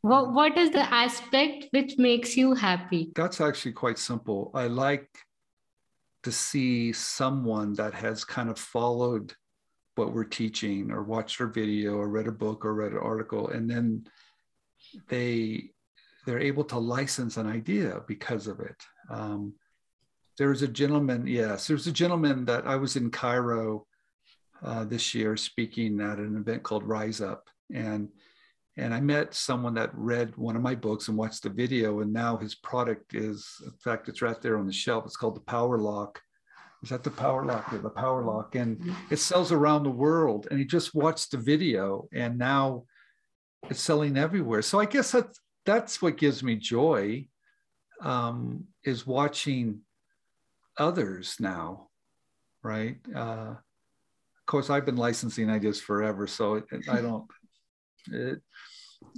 What, 0.00 0.32
what 0.32 0.56
is 0.56 0.70
the 0.70 0.92
aspect 0.92 1.66
which 1.70 1.98
makes 1.98 2.36
you 2.36 2.54
happy? 2.54 3.12
That's 3.14 3.40
actually 3.40 3.72
quite 3.72 3.98
simple. 3.98 4.50
I 4.54 4.68
like 4.68 5.08
to 6.22 6.32
see 6.32 6.92
someone 6.92 7.74
that 7.74 7.94
has 7.94 8.24
kind 8.24 8.48
of 8.48 8.58
followed 8.58 9.34
what 9.94 10.12
we're 10.12 10.24
teaching 10.24 10.90
or 10.90 11.02
watched 11.02 11.40
our 11.40 11.46
video 11.46 11.94
or 11.94 12.08
read 12.08 12.26
a 12.26 12.32
book 12.32 12.64
or 12.64 12.74
read 12.74 12.92
an 12.92 12.98
article 12.98 13.48
and 13.50 13.70
then 13.70 14.06
they 15.08 15.70
they're 16.24 16.38
able 16.40 16.64
to 16.64 16.78
license 16.78 17.36
an 17.36 17.48
idea 17.48 18.00
because 18.06 18.46
of 18.46 18.60
it. 18.60 18.76
Um, 19.10 19.54
there 20.38 20.48
was 20.48 20.62
a 20.62 20.68
gentleman 20.68 21.26
yes 21.26 21.66
there 21.66 21.76
was 21.76 21.86
a 21.86 21.92
gentleman 21.92 22.44
that 22.44 22.66
i 22.66 22.74
was 22.74 22.96
in 22.96 23.10
cairo 23.10 23.86
uh, 24.64 24.84
this 24.84 25.14
year 25.14 25.36
speaking 25.36 26.00
at 26.00 26.18
an 26.18 26.36
event 26.36 26.62
called 26.62 26.84
rise 26.84 27.20
up 27.20 27.48
and 27.72 28.08
and 28.76 28.94
i 28.94 29.00
met 29.00 29.34
someone 29.34 29.74
that 29.74 29.90
read 29.94 30.36
one 30.36 30.56
of 30.56 30.62
my 30.62 30.74
books 30.74 31.08
and 31.08 31.16
watched 31.16 31.42
the 31.42 31.50
video 31.50 32.00
and 32.00 32.12
now 32.12 32.36
his 32.36 32.54
product 32.54 33.14
is 33.14 33.46
in 33.64 33.72
fact 33.84 34.08
it's 34.08 34.22
right 34.22 34.40
there 34.40 34.58
on 34.58 34.66
the 34.66 34.72
shelf. 34.72 35.04
It's 35.04 35.16
called 35.16 35.36
the 35.36 35.40
power 35.40 35.78
lock 35.78 36.20
is 36.82 36.88
that 36.88 37.04
the 37.04 37.10
power 37.10 37.44
lock? 37.44 37.70
The 37.70 37.90
power 37.90 38.24
lock. 38.24 38.54
And 38.54 38.94
it 39.10 39.18
sells 39.18 39.52
around 39.52 39.84
the 39.84 39.90
world. 39.90 40.48
And 40.50 40.58
he 40.58 40.64
just 40.64 40.94
watched 40.94 41.30
the 41.30 41.38
video 41.38 42.08
and 42.12 42.38
now 42.38 42.84
it's 43.70 43.80
selling 43.80 44.16
everywhere. 44.16 44.62
So 44.62 44.80
i 44.80 44.84
guess 44.84 45.12
that's 45.12 45.38
that's 45.64 46.02
what 46.02 46.16
gives 46.16 46.42
me 46.42 46.56
joy 46.56 47.28
um, 48.00 48.64
is 48.84 49.06
watching 49.06 49.80
others 50.76 51.36
now 51.38 51.88
right? 52.62 52.96
Uh, 53.14 53.54
of 53.54 54.46
course 54.46 54.70
i've 54.70 54.84
been 54.84 54.96
licensing 54.96 55.48
ideas 55.48 55.80
forever 55.80 56.26
so 56.26 56.54
it, 56.56 56.64
i 56.90 57.00
don't 57.00 57.24
it, 58.10 58.40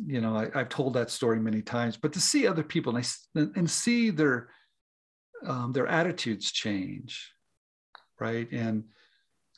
you 0.05 0.21
know 0.21 0.37
I, 0.37 0.59
have 0.59 0.69
told 0.69 0.95
that 0.95 1.11
story 1.11 1.41
many 1.41 1.63
times 1.63 1.97
but 1.97 2.13
to 2.13 2.21
see 2.21 2.47
other 2.47 2.63
people 2.63 2.95
and, 2.95 3.07
I, 3.35 3.41
and 3.57 3.69
see 3.69 4.11
their 4.11 4.51
um, 5.47 5.73
their 5.73 5.87
attitudes 5.87 6.53
change 6.53 7.34
right? 8.21 8.51
And 8.53 8.85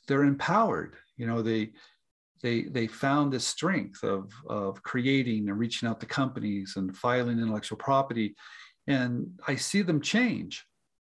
they're 0.06 0.24
empowered. 0.24 0.96
You 1.16 1.26
know, 1.26 1.42
they 1.42 1.70
they 2.42 2.62
they 2.64 2.86
found 2.86 3.32
this 3.32 3.46
strength 3.46 4.02
of 4.02 4.32
of 4.48 4.82
creating 4.82 5.48
and 5.48 5.58
reaching 5.58 5.88
out 5.88 6.00
to 6.00 6.06
companies 6.06 6.74
and 6.76 6.96
filing 6.96 7.38
intellectual 7.38 7.78
property, 7.78 8.34
and 8.86 9.28
I 9.46 9.56
see 9.56 9.82
them 9.82 10.00
change 10.00 10.64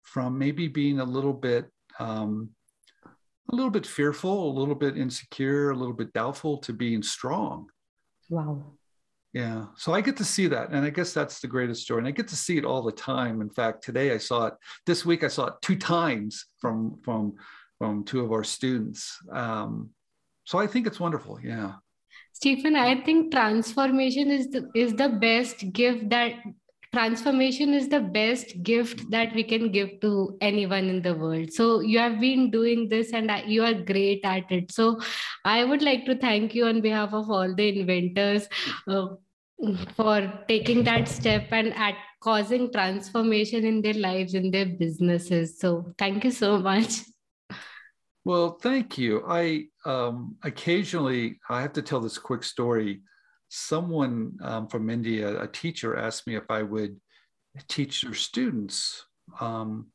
from 0.02 0.38
maybe 0.38 0.68
being 0.68 1.00
a 1.00 1.04
little 1.04 1.34
bit 1.34 1.66
um, 1.98 2.50
a 3.50 3.54
little 3.54 3.70
bit 3.70 3.86
fearful, 3.86 4.50
a 4.50 4.58
little 4.58 4.74
bit 4.74 4.96
insecure, 4.96 5.70
a 5.70 5.76
little 5.76 5.94
bit 5.94 6.12
doubtful 6.12 6.58
to 6.58 6.72
being 6.72 7.02
strong. 7.02 7.68
Wow. 8.28 8.77
Yeah. 9.38 9.66
So 9.76 9.94
I 9.94 10.00
get 10.00 10.16
to 10.16 10.24
see 10.24 10.48
that. 10.48 10.70
And 10.70 10.84
I 10.84 10.90
guess 10.90 11.12
that's 11.12 11.38
the 11.38 11.46
greatest 11.46 11.86
joy. 11.86 11.98
And 11.98 12.08
I 12.08 12.10
get 12.10 12.26
to 12.26 12.34
see 12.34 12.58
it 12.58 12.64
all 12.64 12.82
the 12.82 12.90
time. 12.90 13.40
In 13.40 13.48
fact, 13.48 13.84
today 13.84 14.10
I 14.10 14.18
saw 14.18 14.46
it 14.46 14.54
this 14.84 15.06
week, 15.06 15.22
I 15.22 15.28
saw 15.28 15.46
it 15.46 15.54
two 15.62 15.76
times 15.76 16.46
from 16.60 16.98
from 17.04 17.34
from 17.78 18.02
two 18.02 18.24
of 18.24 18.32
our 18.32 18.42
students. 18.42 19.16
Um, 19.30 19.90
so 20.42 20.58
I 20.58 20.66
think 20.66 20.88
it's 20.88 20.98
wonderful. 20.98 21.38
Yeah. 21.40 21.74
Stephen, 22.32 22.74
I 22.74 23.00
think 23.04 23.30
transformation 23.30 24.28
is 24.32 24.48
the 24.48 24.68
is 24.74 24.94
the 24.94 25.08
best 25.08 25.72
gift 25.72 26.10
that 26.10 26.32
transformation 26.92 27.74
is 27.74 27.88
the 27.88 28.00
best 28.00 28.60
gift 28.64 29.08
that 29.12 29.32
we 29.36 29.44
can 29.44 29.70
give 29.70 30.00
to 30.00 30.36
anyone 30.40 30.86
in 30.88 31.02
the 31.02 31.14
world 31.14 31.52
so 31.52 31.80
you 31.80 31.98
have 31.98 32.18
been 32.18 32.50
doing 32.50 32.88
this 32.88 33.12
and 33.12 33.30
you 33.46 33.62
are 33.62 33.74
great 33.74 34.22
at 34.24 34.50
it 34.50 34.72
so 34.72 34.98
i 35.44 35.62
would 35.64 35.82
like 35.82 36.06
to 36.06 36.16
thank 36.16 36.54
you 36.54 36.64
on 36.64 36.80
behalf 36.80 37.12
of 37.12 37.30
all 37.30 37.54
the 37.54 37.68
inventors 37.78 38.48
uh, 38.88 39.08
for 39.96 40.44
taking 40.48 40.84
that 40.84 41.08
step 41.08 41.48
and 41.50 41.74
at 41.74 41.96
causing 42.20 42.70
transformation 42.72 43.64
in 43.64 43.82
their 43.82 43.94
lives 43.94 44.34
in 44.34 44.50
their 44.50 44.66
businesses 44.66 45.58
so 45.58 45.92
thank 45.98 46.24
you 46.24 46.30
so 46.30 46.58
much 46.58 47.02
well 48.24 48.58
thank 48.62 48.96
you 48.98 49.24
i 49.28 49.64
um, 49.84 50.36
occasionally 50.44 51.38
i 51.48 51.60
have 51.60 51.72
to 51.72 51.82
tell 51.82 52.00
this 52.00 52.18
quick 52.18 52.44
story 52.44 53.00
someone 53.48 54.38
um, 54.42 54.68
from 54.68 54.90
India, 54.90 55.40
a 55.40 55.46
teacher, 55.46 55.96
asked 55.96 56.26
me 56.26 56.36
if 56.36 56.50
I 56.50 56.62
would 56.62 57.00
teach 57.68 58.02
their 58.02 58.14
students. 58.14 59.04
Um, 59.40 59.88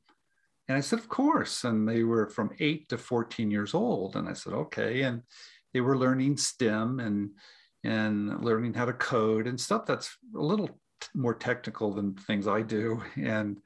and 0.68 0.78
I 0.78 0.82
said, 0.82 1.00
of 1.00 1.10
course. 1.10 1.64
And 1.64 1.88
they 1.88 2.04
were 2.04 2.30
from 2.30 2.52
eight 2.60 2.90
to 2.90 2.98
14 2.98 3.52
years 3.52 3.74
old. 3.74 4.16
And 4.16 4.28
I 4.28 4.34
said, 4.34 4.54
okay. 4.54 5.04
And 5.04 5.22
they 5.74 5.82
were 5.82 5.98
learning 5.98 6.38
STEM 6.38 7.00
and 7.00 7.32
and 7.84 8.44
learning 8.44 8.74
how 8.74 8.86
to 8.86 8.94
code 8.94 9.48
and 9.48 9.60
stuff 9.60 9.86
that's 9.86 10.16
a 10.36 10.40
little 10.40 10.70
more 11.14 11.34
technical 11.34 11.94
than 11.94 12.14
things 12.16 12.48
I 12.48 12.62
do. 12.62 13.02
And 13.18 13.60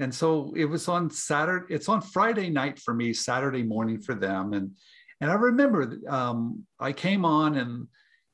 and 0.00 0.12
so 0.12 0.52
it 0.56 0.64
was 0.64 0.88
on 0.88 1.10
Saturday, 1.10 1.72
it's 1.72 1.88
on 1.88 2.00
Friday 2.00 2.50
night 2.50 2.78
for 2.78 2.92
me, 2.92 3.12
Saturday 3.12 3.62
morning 3.62 4.00
for 4.00 4.14
them. 4.14 4.52
And 4.52 4.72
and 5.20 5.30
I 5.30 5.34
remember 5.34 5.98
um, 6.08 6.66
I 6.80 6.92
came 6.92 7.24
on 7.24 7.56
and 7.56 7.86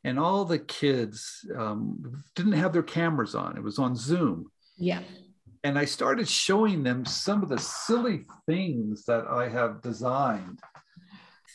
and 0.05 0.19
all 0.19 0.45
the 0.45 0.59
kids 0.59 1.45
um, 1.57 2.23
didn't 2.35 2.53
have 2.53 2.73
their 2.73 2.83
cameras 2.83 3.35
on. 3.35 3.57
It 3.57 3.63
was 3.63 3.79
on 3.79 3.97
Zoom. 3.97 4.51
Yeah. 4.79 5.03
And 5.65 5.79
I 5.79 5.85
started 5.85 6.29
showing 6.29 6.85
them 6.85 7.05
some 7.05 7.43
of 7.43 7.49
the 7.49 7.59
silly 7.59 8.25
things 8.47 9.05
that 9.07 9.27
I 9.27 9.49
have 9.49 9.83
designed 9.83 10.61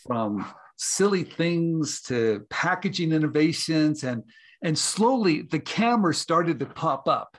from 0.05 0.45
silly 0.83 1.23
things 1.23 2.01
to 2.01 2.45
packaging 2.49 3.11
innovations 3.11 4.03
and 4.03 4.23
and 4.63 4.77
slowly 4.77 5.41
the 5.41 5.59
camera 5.59 6.13
started 6.13 6.59
to 6.59 6.65
pop 6.65 7.07
up 7.07 7.37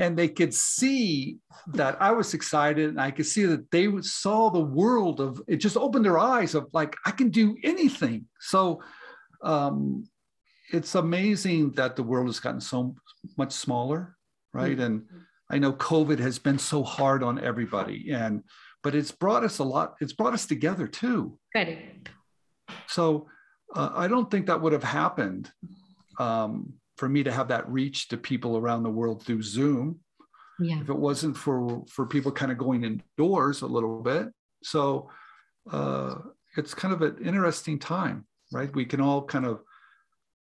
and 0.00 0.16
they 0.16 0.28
could 0.28 0.54
see 0.54 1.36
that 1.68 2.00
I 2.00 2.12
was 2.12 2.32
excited 2.32 2.88
and 2.88 3.00
I 3.00 3.10
could 3.10 3.26
see 3.26 3.44
that 3.44 3.70
they 3.70 3.88
saw 4.00 4.48
the 4.48 4.58
world 4.58 5.20
of 5.20 5.42
it 5.46 5.56
just 5.56 5.76
opened 5.76 6.06
their 6.06 6.18
eyes 6.18 6.54
of 6.54 6.68
like 6.72 6.96
I 7.04 7.10
can 7.10 7.28
do 7.28 7.56
anything. 7.62 8.24
So 8.40 8.82
um, 9.42 10.08
it's 10.72 10.94
amazing 10.94 11.72
that 11.72 11.96
the 11.96 12.02
world 12.02 12.28
has 12.28 12.40
gotten 12.40 12.62
so 12.62 12.94
much 13.36 13.52
smaller, 13.52 14.16
right? 14.54 14.72
Mm-hmm. 14.72 14.80
And 14.80 15.02
I 15.50 15.58
know 15.58 15.74
COVID 15.74 16.18
has 16.18 16.38
been 16.38 16.58
so 16.58 16.82
hard 16.82 17.22
on 17.22 17.38
everybody, 17.38 18.10
and 18.10 18.42
but 18.82 18.94
it's 18.94 19.12
brought 19.12 19.44
us 19.44 19.58
a 19.58 19.64
lot. 19.64 19.96
It's 20.00 20.14
brought 20.14 20.32
us 20.32 20.46
together 20.46 20.86
too. 20.86 21.38
Correct. 21.54 22.08
So 22.88 23.28
uh, 23.74 23.90
I 23.94 24.08
don't 24.08 24.30
think 24.30 24.46
that 24.46 24.60
would 24.60 24.72
have 24.72 24.84
happened 24.84 25.50
um, 26.18 26.74
for 26.96 27.08
me 27.08 27.22
to 27.22 27.32
have 27.32 27.48
that 27.48 27.68
reach 27.68 28.08
to 28.08 28.16
people 28.16 28.56
around 28.56 28.82
the 28.82 28.90
world 28.90 29.24
through 29.24 29.42
Zoom. 29.42 30.00
Yeah. 30.58 30.80
If 30.80 30.90
it 30.90 30.98
wasn't 30.98 31.36
for 31.36 31.84
for 31.88 32.04
people 32.06 32.32
kind 32.32 32.52
of 32.52 32.58
going 32.58 32.84
indoors 32.84 33.62
a 33.62 33.66
little 33.66 34.02
bit, 34.02 34.28
so 34.62 35.10
uh, 35.70 36.16
it's 36.56 36.74
kind 36.74 36.92
of 36.92 37.00
an 37.00 37.16
interesting 37.24 37.78
time, 37.78 38.26
right? 38.52 38.74
We 38.74 38.84
can 38.84 39.00
all 39.00 39.24
kind 39.24 39.46
of 39.46 39.62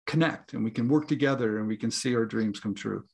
connect 0.06 0.54
and 0.54 0.64
we 0.64 0.70
can 0.70 0.88
work 0.88 1.06
together 1.06 1.58
and 1.58 1.68
we 1.68 1.76
can 1.76 1.90
see 1.90 2.16
our 2.16 2.24
dreams 2.24 2.60
come 2.60 2.74
true 2.74 3.04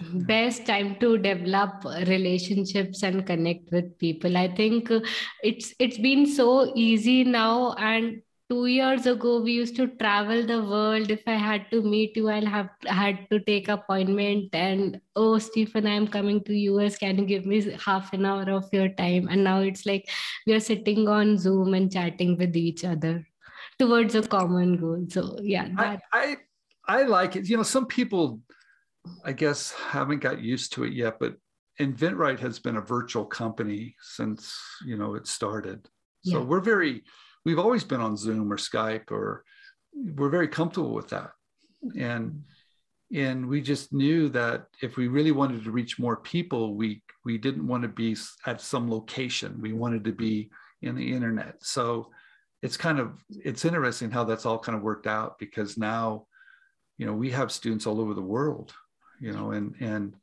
best 0.00 0.66
time 0.66 0.96
to 1.00 1.16
develop 1.16 1.84
relationships 2.06 3.02
and 3.02 3.26
connect 3.26 3.70
with 3.72 3.98
people 3.98 4.36
i 4.36 4.46
think 4.54 4.90
it's 5.42 5.74
it's 5.78 5.98
been 5.98 6.26
so 6.26 6.72
easy 6.74 7.24
now 7.24 7.72
and 7.74 8.20
two 8.48 8.66
years 8.66 9.06
ago 9.06 9.40
we 9.40 9.52
used 9.52 9.76
to 9.76 9.86
travel 9.88 10.46
the 10.46 10.62
world. 10.62 11.10
If 11.10 11.22
i 11.26 11.34
had 11.34 11.70
to 11.70 11.82
meet 11.82 12.16
you 12.16 12.28
i'll 12.28 12.46
have 12.46 12.70
had 12.86 13.26
to 13.30 13.40
take 13.40 13.68
appointment. 13.68 14.54
And 14.54 15.00
oh 15.16 15.38
stephen 15.38 15.86
i'm 15.86 16.06
coming 16.06 16.42
to 16.44 16.54
us 16.80 16.96
can 16.96 17.18
you 17.18 17.26
give 17.26 17.46
me 17.46 17.60
half 17.84 18.12
an 18.12 18.24
hour 18.24 18.50
of 18.50 18.68
your 18.72 18.88
time? 18.88 19.28
And 19.28 19.44
now 19.44 19.60
it's 19.60 19.86
like 19.86 20.08
we 20.46 20.54
are 20.54 20.60
sitting 20.60 21.08
on 21.08 21.38
zoom 21.38 21.74
and 21.74 21.92
chatting 21.92 22.36
with 22.36 22.56
each 22.56 22.84
other 22.84 23.26
towards 23.78 24.14
a 24.14 24.22
common 24.22 24.76
goal. 24.76 25.06
So 25.08 25.38
yeah 25.42 25.68
that... 25.76 26.02
I, 26.12 26.36
I 26.88 27.00
i 27.00 27.02
like 27.02 27.36
it. 27.36 27.48
You 27.48 27.56
know 27.56 27.62
some 27.62 27.86
people 27.86 28.40
i 29.24 29.32
guess 29.32 29.72
haven't 29.72 30.20
got 30.20 30.40
used 30.40 30.72
to 30.72 30.82
it 30.82 30.92
yet 30.92 31.18
but 31.20 31.36
inventRight 31.80 32.40
has 32.40 32.58
been 32.58 32.76
a 32.76 32.80
virtual 32.80 33.24
company 33.24 33.94
since 34.00 34.56
you 34.84 34.96
know 34.96 35.14
it 35.14 35.26
started. 35.26 35.88
So 36.24 36.38
yeah. 36.38 36.44
we're 36.44 36.60
very 36.60 37.04
we've 37.46 37.60
always 37.60 37.84
been 37.84 38.00
on 38.00 38.16
Zoom 38.16 38.52
or 38.52 38.56
Skype, 38.56 39.12
or 39.12 39.44
we're 39.94 40.28
very 40.28 40.48
comfortable 40.48 40.92
with 40.92 41.08
that. 41.10 41.30
And 41.96 42.42
and 43.14 43.46
we 43.46 43.60
just 43.62 43.92
knew 43.92 44.28
that 44.30 44.66
if 44.82 44.96
we 44.96 45.06
really 45.06 45.30
wanted 45.30 45.62
to 45.62 45.70
reach 45.70 45.98
more 45.98 46.16
people, 46.16 46.74
we 46.74 47.02
we 47.24 47.38
didn't 47.38 47.66
want 47.66 47.82
to 47.84 47.88
be 47.88 48.16
at 48.46 48.60
some 48.60 48.90
location. 48.90 49.60
We 49.60 49.72
wanted 49.72 50.04
to 50.04 50.12
be 50.12 50.50
in 50.82 50.96
the 50.96 51.12
internet. 51.12 51.54
So 51.60 52.10
it's 52.62 52.76
kind 52.76 52.98
of 52.98 53.12
it's 53.30 53.64
interesting 53.64 54.10
how 54.10 54.24
that's 54.24 54.44
all 54.44 54.58
kind 54.58 54.76
of 54.76 54.82
worked 54.82 55.06
out 55.06 55.38
because 55.38 55.78
now, 55.78 56.26
you 56.98 57.06
know, 57.06 57.12
we 57.12 57.30
have 57.30 57.52
students 57.52 57.86
all 57.86 58.00
over 58.00 58.12
the 58.12 58.20
world, 58.20 58.74
you 59.20 59.32
know, 59.32 59.52
and 59.52 59.76
and 59.78 60.16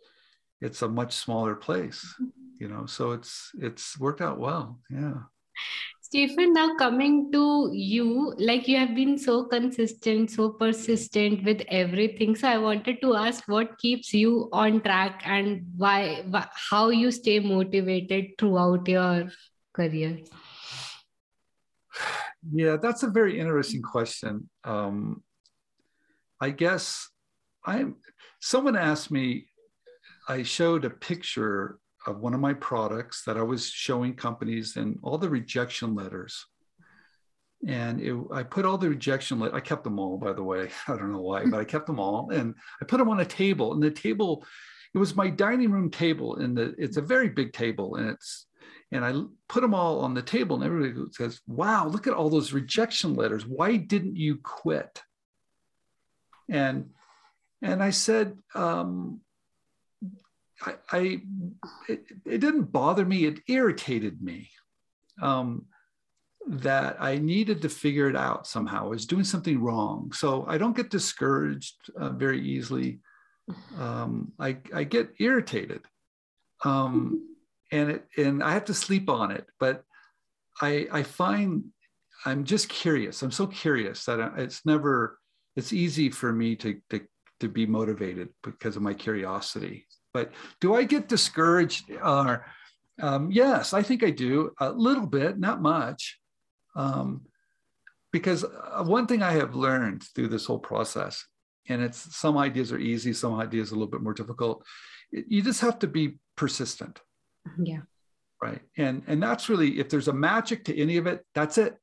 it's 0.59 0.81
a 0.81 0.89
much 0.89 1.13
smaller 1.13 1.55
place, 1.55 2.03
mm-hmm. 2.21 2.29
you 2.59 2.67
know. 2.67 2.85
So 2.85 3.13
it's 3.13 3.51
it's 3.61 3.97
worked 3.97 4.19
out 4.19 4.39
well. 4.39 4.81
Yeah. 4.89 5.21
Stephen, 6.13 6.53
now 6.53 6.75
coming 6.75 7.31
to 7.31 7.71
you, 7.73 8.35
like 8.37 8.67
you 8.67 8.77
have 8.77 8.93
been 8.93 9.17
so 9.17 9.45
consistent, 9.45 10.29
so 10.29 10.49
persistent 10.49 11.43
with 11.43 11.63
everything. 11.69 12.35
So 12.35 12.49
I 12.49 12.59
wanted 12.59 13.01
to 13.01 13.15
ask 13.15 13.47
what 13.47 13.79
keeps 13.79 14.13
you 14.13 14.47
on 14.53 14.81
track 14.81 15.23
and 15.25 15.65
why, 15.75 16.23
why 16.29 16.47
how 16.69 16.89
you 16.89 17.09
stay 17.09 17.39
motivated 17.39 18.37
throughout 18.37 18.87
your 18.87 19.31
career. 19.73 20.19
Yeah, 22.53 22.77
that's 22.79 23.01
a 23.01 23.09
very 23.09 23.39
interesting 23.39 23.81
question. 23.81 24.51
Um, 24.63 25.23
I 26.39 26.51
guess 26.51 27.09
I'm. 27.65 27.95
Someone 28.39 28.77
asked 28.77 29.09
me. 29.09 29.47
I 30.29 30.43
showed 30.43 30.85
a 30.85 30.91
picture 30.91 31.79
of 32.05 32.19
one 32.19 32.33
of 32.33 32.39
my 32.39 32.53
products 32.53 33.23
that 33.25 33.37
I 33.37 33.41
was 33.41 33.67
showing 33.67 34.15
companies 34.15 34.75
and 34.75 34.99
all 35.03 35.17
the 35.17 35.29
rejection 35.29 35.95
letters. 35.95 36.45
And 37.65 38.01
it, 38.01 38.15
I 38.31 38.43
put 38.43 38.65
all 38.65 38.77
the 38.77 38.89
rejection 38.89 39.39
letters, 39.39 39.55
I 39.55 39.61
kept 39.61 39.83
them 39.83 39.99
all, 39.99 40.17
by 40.17 40.33
the 40.33 40.43
way. 40.43 40.69
I 40.87 40.97
don't 40.97 41.11
know 41.11 41.21
why, 41.21 41.45
but 41.45 41.59
I 41.59 41.63
kept 41.63 41.87
them 41.87 41.99
all. 41.99 42.29
And 42.31 42.55
I 42.81 42.85
put 42.85 42.97
them 42.97 43.09
on 43.09 43.19
a 43.19 43.25
table. 43.25 43.73
And 43.73 43.81
the 43.81 43.91
table, 43.91 44.45
it 44.93 44.97
was 44.97 45.15
my 45.15 45.29
dining 45.29 45.71
room 45.71 45.89
table. 45.89 46.35
And 46.35 46.57
the, 46.57 46.75
it's 46.77 46.97
a 46.97 47.01
very 47.01 47.29
big 47.29 47.53
table. 47.53 47.95
And 47.95 48.09
it's, 48.09 48.47
and 48.91 49.03
I 49.03 49.13
put 49.47 49.61
them 49.61 49.73
all 49.73 50.01
on 50.01 50.13
the 50.13 50.21
table. 50.21 50.55
And 50.55 50.65
everybody 50.65 51.09
says, 51.11 51.41
wow, 51.47 51.87
look 51.87 52.05
at 52.05 52.13
all 52.13 52.29
those 52.29 52.53
rejection 52.53 53.15
letters. 53.15 53.45
Why 53.45 53.77
didn't 53.77 54.17
you 54.17 54.37
quit? 54.43 55.01
And, 56.49 56.89
and 57.61 57.81
I 57.81 57.91
said, 57.91 58.37
um, 58.53 59.21
I, 60.65 60.75
I 60.91 61.21
it, 61.89 62.05
it, 62.25 62.39
didn't 62.39 62.71
bother 62.71 63.05
me. 63.05 63.25
It 63.25 63.41
irritated 63.47 64.21
me 64.21 64.49
um, 65.21 65.65
that 66.47 66.97
I 66.99 67.17
needed 67.17 67.61
to 67.61 67.69
figure 67.69 68.09
it 68.09 68.15
out 68.15 68.47
somehow. 68.47 68.85
I 68.85 68.89
was 68.89 69.05
doing 69.05 69.23
something 69.23 69.61
wrong. 69.61 70.11
So 70.13 70.45
I 70.47 70.57
don't 70.57 70.75
get 70.75 70.89
discouraged 70.89 71.75
uh, 71.97 72.09
very 72.09 72.41
easily. 72.41 72.99
Um, 73.77 74.31
I, 74.39 74.57
I 74.73 74.83
get 74.83 75.13
irritated. 75.19 75.81
Um, 76.63 77.35
and 77.71 77.91
it, 77.91 78.05
and 78.17 78.43
I 78.43 78.53
have 78.53 78.65
to 78.65 78.73
sleep 78.73 79.09
on 79.09 79.31
it. 79.31 79.47
But 79.59 79.83
I, 80.61 80.87
I 80.91 81.03
find 81.03 81.65
I'm 82.25 82.43
just 82.45 82.69
curious. 82.69 83.21
I'm 83.21 83.31
so 83.31 83.47
curious 83.47 84.05
that 84.05 84.33
it's 84.37 84.65
never, 84.65 85.19
it's 85.55 85.73
easy 85.73 86.09
for 86.09 86.31
me 86.31 86.55
to, 86.57 86.79
to, 86.89 87.01
to 87.41 87.49
be 87.49 87.65
motivated 87.65 88.29
because 88.43 88.75
of 88.75 88.81
my 88.81 88.93
curiosity. 88.93 89.85
But 90.13 90.31
do 90.61 90.75
I 90.75 90.83
get 90.83 91.09
discouraged? 91.09 91.91
Uh, 92.01 92.37
um, 93.01 93.31
yes, 93.31 93.73
I 93.73 93.81
think 93.81 94.03
I 94.03 94.11
do 94.11 94.51
a 94.59 94.71
little 94.71 95.07
bit, 95.07 95.39
not 95.39 95.61
much. 95.61 96.19
Um, 96.75 97.25
because 98.11 98.43
uh, 98.43 98.83
one 98.83 99.07
thing 99.07 99.23
I 99.23 99.31
have 99.31 99.55
learned 99.55 100.03
through 100.03 100.27
this 100.27 100.45
whole 100.45 100.59
process, 100.59 101.25
and 101.67 101.81
it's 101.81 102.15
some 102.15 102.37
ideas 102.37 102.71
are 102.71 102.77
easy, 102.77 103.11
some 103.11 103.33
ideas 103.39 103.71
are 103.71 103.75
a 103.75 103.77
little 103.79 103.91
bit 103.91 104.01
more 104.01 104.13
difficult. 104.13 104.63
You 105.11 105.41
just 105.41 105.61
have 105.61 105.79
to 105.79 105.87
be 105.87 106.19
persistent. 106.35 107.01
Yeah. 107.61 107.81
Right. 108.41 108.61
And 108.77 109.03
and 109.07 109.21
that's 109.21 109.49
really 109.49 109.79
if 109.79 109.89
there's 109.89 110.07
a 110.09 110.13
magic 110.13 110.65
to 110.65 110.79
any 110.79 110.97
of 110.97 111.07
it, 111.07 111.25
that's 111.33 111.57
it. 111.57 111.77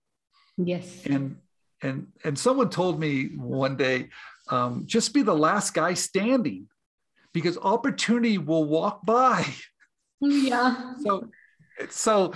Yes. 0.57 1.05
And 1.07 1.39
and 1.83 2.09
and 2.23 2.39
someone 2.39 2.71
told 2.71 3.01
me 3.01 3.31
one 3.37 3.77
day, 3.77 4.11
um, 4.51 4.85
just 4.87 5.15
be 5.15 5.23
the 5.23 5.35
last 5.35 5.75
guy 5.75 5.95
standing 5.95 6.69
because 7.33 7.59
opportunity 7.59 8.39
will 8.39 8.65
walk 8.65 9.05
by. 9.05 9.47
Yeah. 10.21 10.95
So, 11.03 11.31
so 11.89 12.35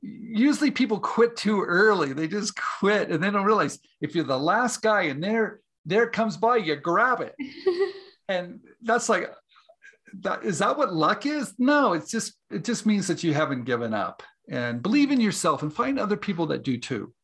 usually 0.00 0.72
people 0.72 0.98
quit 0.98 1.36
too 1.36 1.62
early. 1.62 2.12
They 2.12 2.26
just 2.26 2.54
quit 2.56 3.10
and 3.10 3.22
they 3.22 3.30
don't 3.30 3.44
realize 3.44 3.78
if 4.00 4.14
you're 4.14 4.24
the 4.24 4.38
last 4.38 4.82
guy 4.82 5.02
and 5.02 5.22
there, 5.22 5.60
there 5.86 6.08
comes 6.08 6.36
by, 6.36 6.56
you 6.56 6.74
grab 6.76 7.20
it. 7.20 7.36
and 8.28 8.60
that's 8.82 9.08
like, 9.08 9.30
that 10.20 10.44
is 10.44 10.58
that 10.58 10.76
what 10.76 10.92
luck 10.92 11.24
is? 11.26 11.54
No, 11.58 11.92
it's 11.92 12.10
just, 12.10 12.34
it 12.50 12.64
just 12.64 12.84
means 12.84 13.06
that 13.06 13.22
you 13.22 13.32
haven't 13.32 13.64
given 13.64 13.94
up 13.94 14.22
and 14.48 14.82
believe 14.82 15.10
in 15.10 15.20
yourself 15.20 15.62
and 15.62 15.72
find 15.72 15.98
other 15.98 16.16
people 16.16 16.46
that 16.46 16.64
do 16.64 16.76
too. 16.76 17.14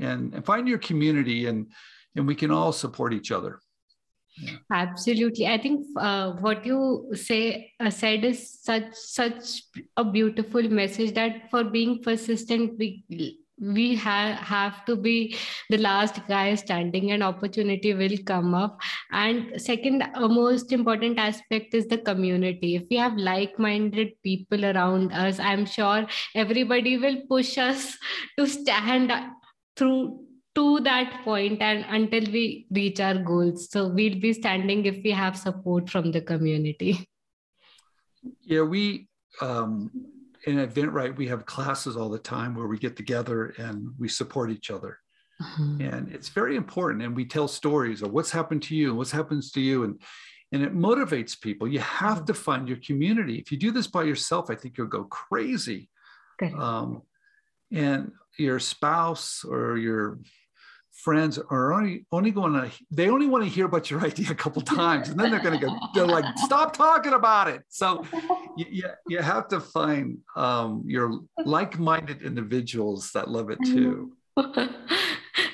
And, 0.00 0.34
and 0.34 0.44
find 0.44 0.68
your 0.68 0.78
community 0.78 1.46
and, 1.46 1.72
and 2.16 2.26
we 2.26 2.34
can 2.34 2.50
all 2.50 2.72
support 2.72 3.14
each 3.14 3.30
other. 3.32 3.60
Absolutely, 4.72 5.46
I 5.46 5.58
think 5.58 5.86
uh, 5.96 6.32
what 6.32 6.64
you 6.64 7.10
say 7.14 7.72
uh, 7.80 7.90
said 7.90 8.24
is 8.24 8.60
such 8.62 8.94
such 8.94 9.62
a 9.96 10.04
beautiful 10.04 10.62
message 10.62 11.14
that 11.14 11.50
for 11.50 11.64
being 11.64 12.02
persistent, 12.02 12.78
we 12.78 13.04
we 13.60 13.96
have 13.96 14.36
have 14.38 14.84
to 14.84 14.94
be 14.94 15.36
the 15.68 15.78
last 15.78 16.20
guy 16.28 16.54
standing 16.54 17.10
and 17.10 17.22
opportunity 17.22 17.94
will 17.94 18.16
come 18.24 18.54
up. 18.54 18.80
And 19.10 19.60
second 19.60 20.04
uh, 20.14 20.28
most 20.28 20.72
important 20.72 21.18
aspect 21.18 21.74
is 21.74 21.86
the 21.86 21.98
community. 21.98 22.76
If 22.76 22.84
we 22.90 22.96
have 22.96 23.16
like-minded 23.16 24.12
people 24.22 24.64
around 24.64 25.12
us 25.12 25.38
i'm 25.38 25.64
sure 25.66 26.06
everybody 26.34 26.96
will 26.98 27.16
push 27.28 27.58
us 27.58 27.96
to 28.38 28.46
stand 28.46 29.12
through 29.76 30.27
to 30.54 30.80
that 30.80 31.22
point 31.24 31.60
and 31.60 31.84
until 31.88 32.32
we 32.32 32.66
reach 32.70 33.00
our 33.00 33.14
goals. 33.14 33.70
So 33.70 33.88
we'll 33.88 34.18
be 34.18 34.32
standing 34.32 34.84
if 34.86 35.02
we 35.04 35.10
have 35.10 35.36
support 35.36 35.88
from 35.90 36.12
the 36.12 36.20
community. 36.20 37.06
Yeah 38.42 38.62
we 38.62 39.08
um 39.40 39.90
in 40.46 40.56
inventRight 40.56 41.16
we 41.16 41.28
have 41.28 41.46
classes 41.46 41.96
all 41.96 42.08
the 42.08 42.18
time 42.18 42.54
where 42.54 42.66
we 42.66 42.78
get 42.78 42.96
together 42.96 43.54
and 43.58 43.92
we 43.98 44.08
support 44.08 44.50
each 44.50 44.70
other. 44.70 44.98
Mm-hmm. 45.40 45.80
and 45.82 46.12
it's 46.12 46.30
very 46.30 46.56
important 46.56 47.00
and 47.00 47.14
we 47.14 47.24
tell 47.24 47.46
stories 47.46 48.02
of 48.02 48.10
what's 48.10 48.32
happened 48.32 48.60
to 48.64 48.74
you 48.74 48.88
and 48.88 48.98
what's 48.98 49.12
happens 49.12 49.52
to 49.52 49.60
you 49.60 49.84
and 49.84 50.00
and 50.50 50.62
it 50.64 50.74
motivates 50.74 51.40
people. 51.40 51.68
You 51.68 51.78
have 51.78 52.24
to 52.24 52.34
find 52.34 52.66
your 52.66 52.78
community. 52.78 53.36
If 53.36 53.52
you 53.52 53.58
do 53.58 53.70
this 53.70 53.86
by 53.86 54.02
yourself 54.02 54.50
i 54.50 54.56
think 54.56 54.76
you'll 54.76 54.88
go 54.88 55.04
crazy. 55.04 55.88
Um, 56.56 57.02
and 57.72 58.12
your 58.38 58.58
spouse 58.58 59.44
or 59.44 59.76
your 59.76 60.18
friends 60.92 61.38
are 61.38 61.72
only 61.72 62.04
only 62.10 62.30
going 62.32 62.52
to 62.52 62.70
they 62.90 63.08
only 63.08 63.26
want 63.26 63.44
to 63.44 63.48
hear 63.48 63.66
about 63.66 63.90
your 63.90 64.00
idea 64.04 64.30
a 64.30 64.34
couple 64.34 64.60
times 64.62 65.08
and 65.08 65.18
then 65.18 65.30
they're 65.30 65.40
going 65.40 65.58
to 65.58 65.64
go 65.64 65.76
they're 65.94 66.06
like 66.06 66.24
stop 66.38 66.76
talking 66.76 67.12
about 67.12 67.48
it. 67.48 67.62
So 67.68 68.04
you, 68.56 68.84
you, 69.08 69.18
have 69.20 69.48
to 69.48 69.60
find 69.60 70.18
um, 70.36 70.82
your 70.86 71.20
like-minded 71.44 72.22
individuals 72.22 73.10
that 73.12 73.28
love 73.28 73.50
it 73.50 73.58
too 73.64 74.12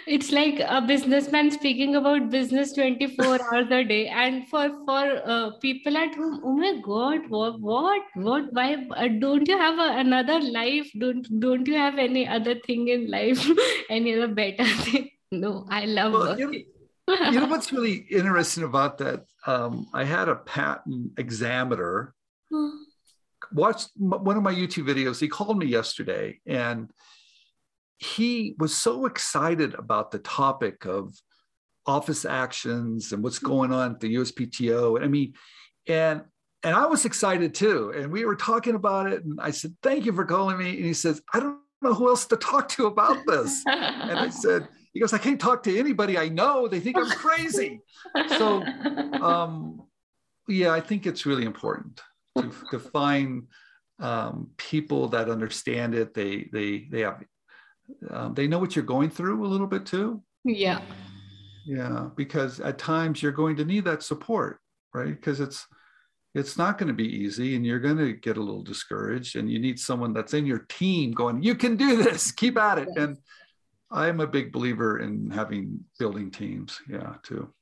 it's 0.06 0.30
like 0.32 0.60
a 0.60 0.80
businessman 0.80 1.50
speaking 1.50 1.96
about 1.96 2.30
business 2.30 2.72
24 2.72 3.24
hours 3.52 3.70
a 3.70 3.84
day. 3.84 4.06
And 4.08 4.46
for 4.48 4.68
for 4.84 5.04
uh, 5.24 5.50
people 5.60 5.96
at 5.96 6.14
home 6.14 6.40
oh 6.44 6.56
my 6.56 6.80
god 6.82 7.28
what 7.28 7.60
what 7.60 8.02
what? 8.14 8.52
Why 8.52 8.86
uh, 8.96 9.08
don't 9.08 9.48
you 9.48 9.58
have 9.58 9.78
a, 9.78 9.98
another 9.98 10.40
life? 10.40 10.90
Don't 10.98 11.40
don't 11.40 11.66
you 11.66 11.76
have 11.76 11.98
any 11.98 12.26
other 12.26 12.54
thing 12.66 12.88
in 12.88 13.10
life? 13.10 13.46
Any 13.90 14.14
other 14.14 14.28
better 14.28 14.64
thing? 14.84 15.10
No, 15.30 15.66
I 15.68 15.84
love 15.84 16.12
well, 16.12 16.38
you 16.38 16.46
know, 16.46 17.30
you 17.30 17.40
know 17.40 17.46
what's 17.46 17.72
really 17.72 18.06
interesting 18.10 18.64
about 18.64 18.98
that? 18.98 19.24
Um, 19.46 19.86
I 19.92 20.04
had 20.04 20.28
a 20.28 20.36
patent 20.36 21.18
examiner 21.18 22.14
watch 23.52 23.84
one 23.96 24.36
of 24.36 24.42
my 24.42 24.54
YouTube 24.54 24.86
videos. 24.86 25.20
He 25.20 25.28
called 25.28 25.58
me 25.58 25.66
yesterday 25.66 26.40
and 26.46 26.90
he 27.98 28.54
was 28.59 28.76
so 28.76 29.07
excited 29.07 29.74
about 29.74 30.11
the 30.11 30.18
topic 30.18 30.85
of 30.85 31.14
office 31.87 32.24
actions 32.24 33.12
and 33.12 33.22
what's 33.22 33.38
going 33.38 33.72
on 33.72 33.92
at 33.92 34.00
the 34.00 34.14
USPTO. 34.16 35.02
I 35.02 35.07
mean, 35.07 35.35
and 35.87 36.22
and 36.64 36.74
I 36.74 36.87
was 36.87 37.04
excited 37.04 37.54
too. 37.54 37.92
And 37.94 38.11
we 38.11 38.24
were 38.24 38.37
talking 38.37 38.74
about 38.74 39.12
it. 39.12 39.22
And 39.22 39.38
I 39.40 39.50
said, 39.50 39.74
Thank 39.83 40.07
you 40.07 40.12
for 40.12 40.24
calling 40.24 40.57
me. 40.57 40.70
And 40.70 40.85
he 40.85 40.94
says, 40.94 41.20
I 41.33 41.40
don't 41.40 41.59
know 41.83 41.92
who 41.92 42.09
else 42.09 42.24
to 42.26 42.37
talk 42.37 42.68
to 42.70 42.87
about 42.87 43.18
this. 43.26 43.62
and 43.66 44.18
I 44.18 44.30
said, 44.30 44.66
He 44.94 45.00
goes, 45.00 45.12
I 45.12 45.18
can't 45.18 45.40
talk 45.40 45.62
to 45.64 45.78
anybody 45.78 46.16
I 46.16 46.28
know. 46.28 46.66
They 46.66 46.80
think 46.80 46.96
I'm 46.96 47.11
crazy. 47.11 47.80
so, 48.38 48.62
um, 49.20 49.83
yeah, 50.48 50.70
I 50.70 50.80
think 50.80 51.07
it's 51.07 51.26
really 51.26 51.44
important 51.44 52.00
to, 52.38 52.50
to 52.70 52.78
find 52.78 53.44
um, 54.00 54.50
people 54.57 55.09
that 55.09 55.28
understand 55.28 55.94
it. 55.94 56.14
They, 56.14 56.48
they, 56.50 56.88
they 56.90 57.00
have, 57.00 57.22
um, 58.11 58.35
they 58.35 58.47
know 58.47 58.59
what 58.59 58.75
you're 58.75 58.85
going 58.85 59.11
through 59.11 59.44
a 59.44 59.49
little 59.49 59.66
bit 59.66 59.87
too. 59.87 60.23
Yeah. 60.44 60.81
Yeah. 61.66 62.09
Because 62.16 62.61
at 62.61 62.79
times 62.79 63.23
you're 63.23 63.33
going 63.33 63.57
to 63.57 63.64
need 63.64 63.85
that 63.85 64.03
support, 64.03 64.61
right? 64.92 65.09
Because 65.09 65.40
it's, 65.40 65.66
it's 66.35 66.59
not 66.59 66.79
going 66.79 66.88
to 66.88 66.94
be 66.94 67.09
easy 67.09 67.55
and 67.55 67.64
you're 67.64 67.81
going 67.81 67.97
to 67.97 68.12
get 68.12 68.37
a 68.37 68.42
little 68.42 68.62
discouraged 68.62 69.37
and 69.37 69.51
you 69.51 69.59
need 69.59 69.79
someone 69.79 70.12
that's 70.12 70.35
in 70.35 70.44
your 70.44 70.66
team 70.68 71.12
going 71.12 71.42
you 71.42 71.55
can 71.55 71.77
do 71.77 72.03
this 72.03 72.33
keep 72.42 72.59
at 72.59 72.79
it 72.79 72.88
yes. 72.94 73.05
and 73.05 73.16
i'm 73.90 74.20
a 74.20 74.27
big 74.27 74.53
believer 74.53 74.99
in 75.01 75.31
having 75.31 75.81
building 75.99 76.31
teams 76.31 76.81
yeah 76.88 77.14
too 77.23 77.53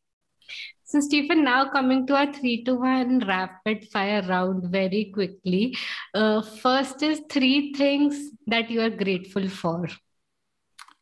so 0.85 1.01
stephen 1.01 1.45
now 1.45 1.69
coming 1.71 2.07
to 2.07 2.17
our 2.17 2.33
three 2.33 2.65
to 2.65 2.75
one 2.75 3.19
rapid 3.27 3.87
fire 3.93 4.23
round 4.29 4.65
very 4.71 5.11
quickly 5.13 5.77
uh, 6.15 6.41
first 6.41 7.03
is 7.03 7.21
three 7.31 7.73
things 7.75 8.31
that 8.47 8.71
you 8.71 8.81
are 8.81 8.91
grateful 8.91 9.49
for 9.49 9.87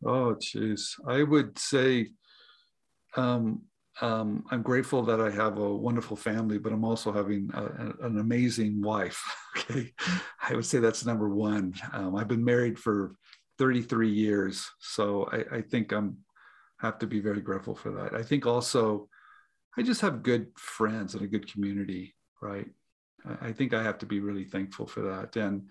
oh 0.05 0.35
jeez 0.35 0.99
i 1.07 1.23
would 1.23 1.59
say 1.59 2.09
um, 3.17 3.63
um, 4.01 4.45
I'm 4.51 4.63
grateful 4.63 5.03
that 5.03 5.21
I 5.21 5.31
have 5.31 5.59
a 5.59 5.75
wonderful 5.75 6.17
family, 6.17 6.59
but 6.59 6.73
I'm 6.73 6.85
also 6.85 7.13
having 7.13 7.51
a, 7.53 7.65
a, 7.65 8.07
an 8.07 8.19
amazing 8.19 8.81
wife. 8.81 9.23
Okay, 9.59 9.93
I 10.49 10.55
would 10.55 10.65
say 10.65 10.79
that's 10.79 11.05
number 11.05 11.29
one. 11.29 11.75
Um, 11.93 12.15
I've 12.15 12.29
been 12.29 12.45
married 12.45 12.79
for 12.79 13.17
33 13.59 14.09
years, 14.09 14.71
so 14.79 15.29
I, 15.33 15.57
I, 15.57 15.61
think 15.61 15.93
I'm 15.93 16.19
have 16.79 17.01
to 17.01 17.07
be 17.09 17.19
very 17.19 17.41
grateful 17.41 17.75
for 17.75 17.91
that. 17.91 18.15
I 18.15 18.23
think 18.23 18.47
also 18.47 19.09
I 19.77 19.83
just 19.83 20.01
have 20.03 20.23
good 20.23 20.47
friends 20.57 21.15
and 21.15 21.25
a 21.25 21.27
good 21.27 21.51
community, 21.53 22.15
right? 22.41 22.69
I, 23.27 23.49
I 23.49 23.53
think 23.53 23.75
I 23.75 23.83
have 23.83 23.99
to 23.99 24.07
be 24.07 24.21
really 24.21 24.45
thankful 24.45 24.87
for 24.87 25.01
that, 25.03 25.35
and 25.35 25.69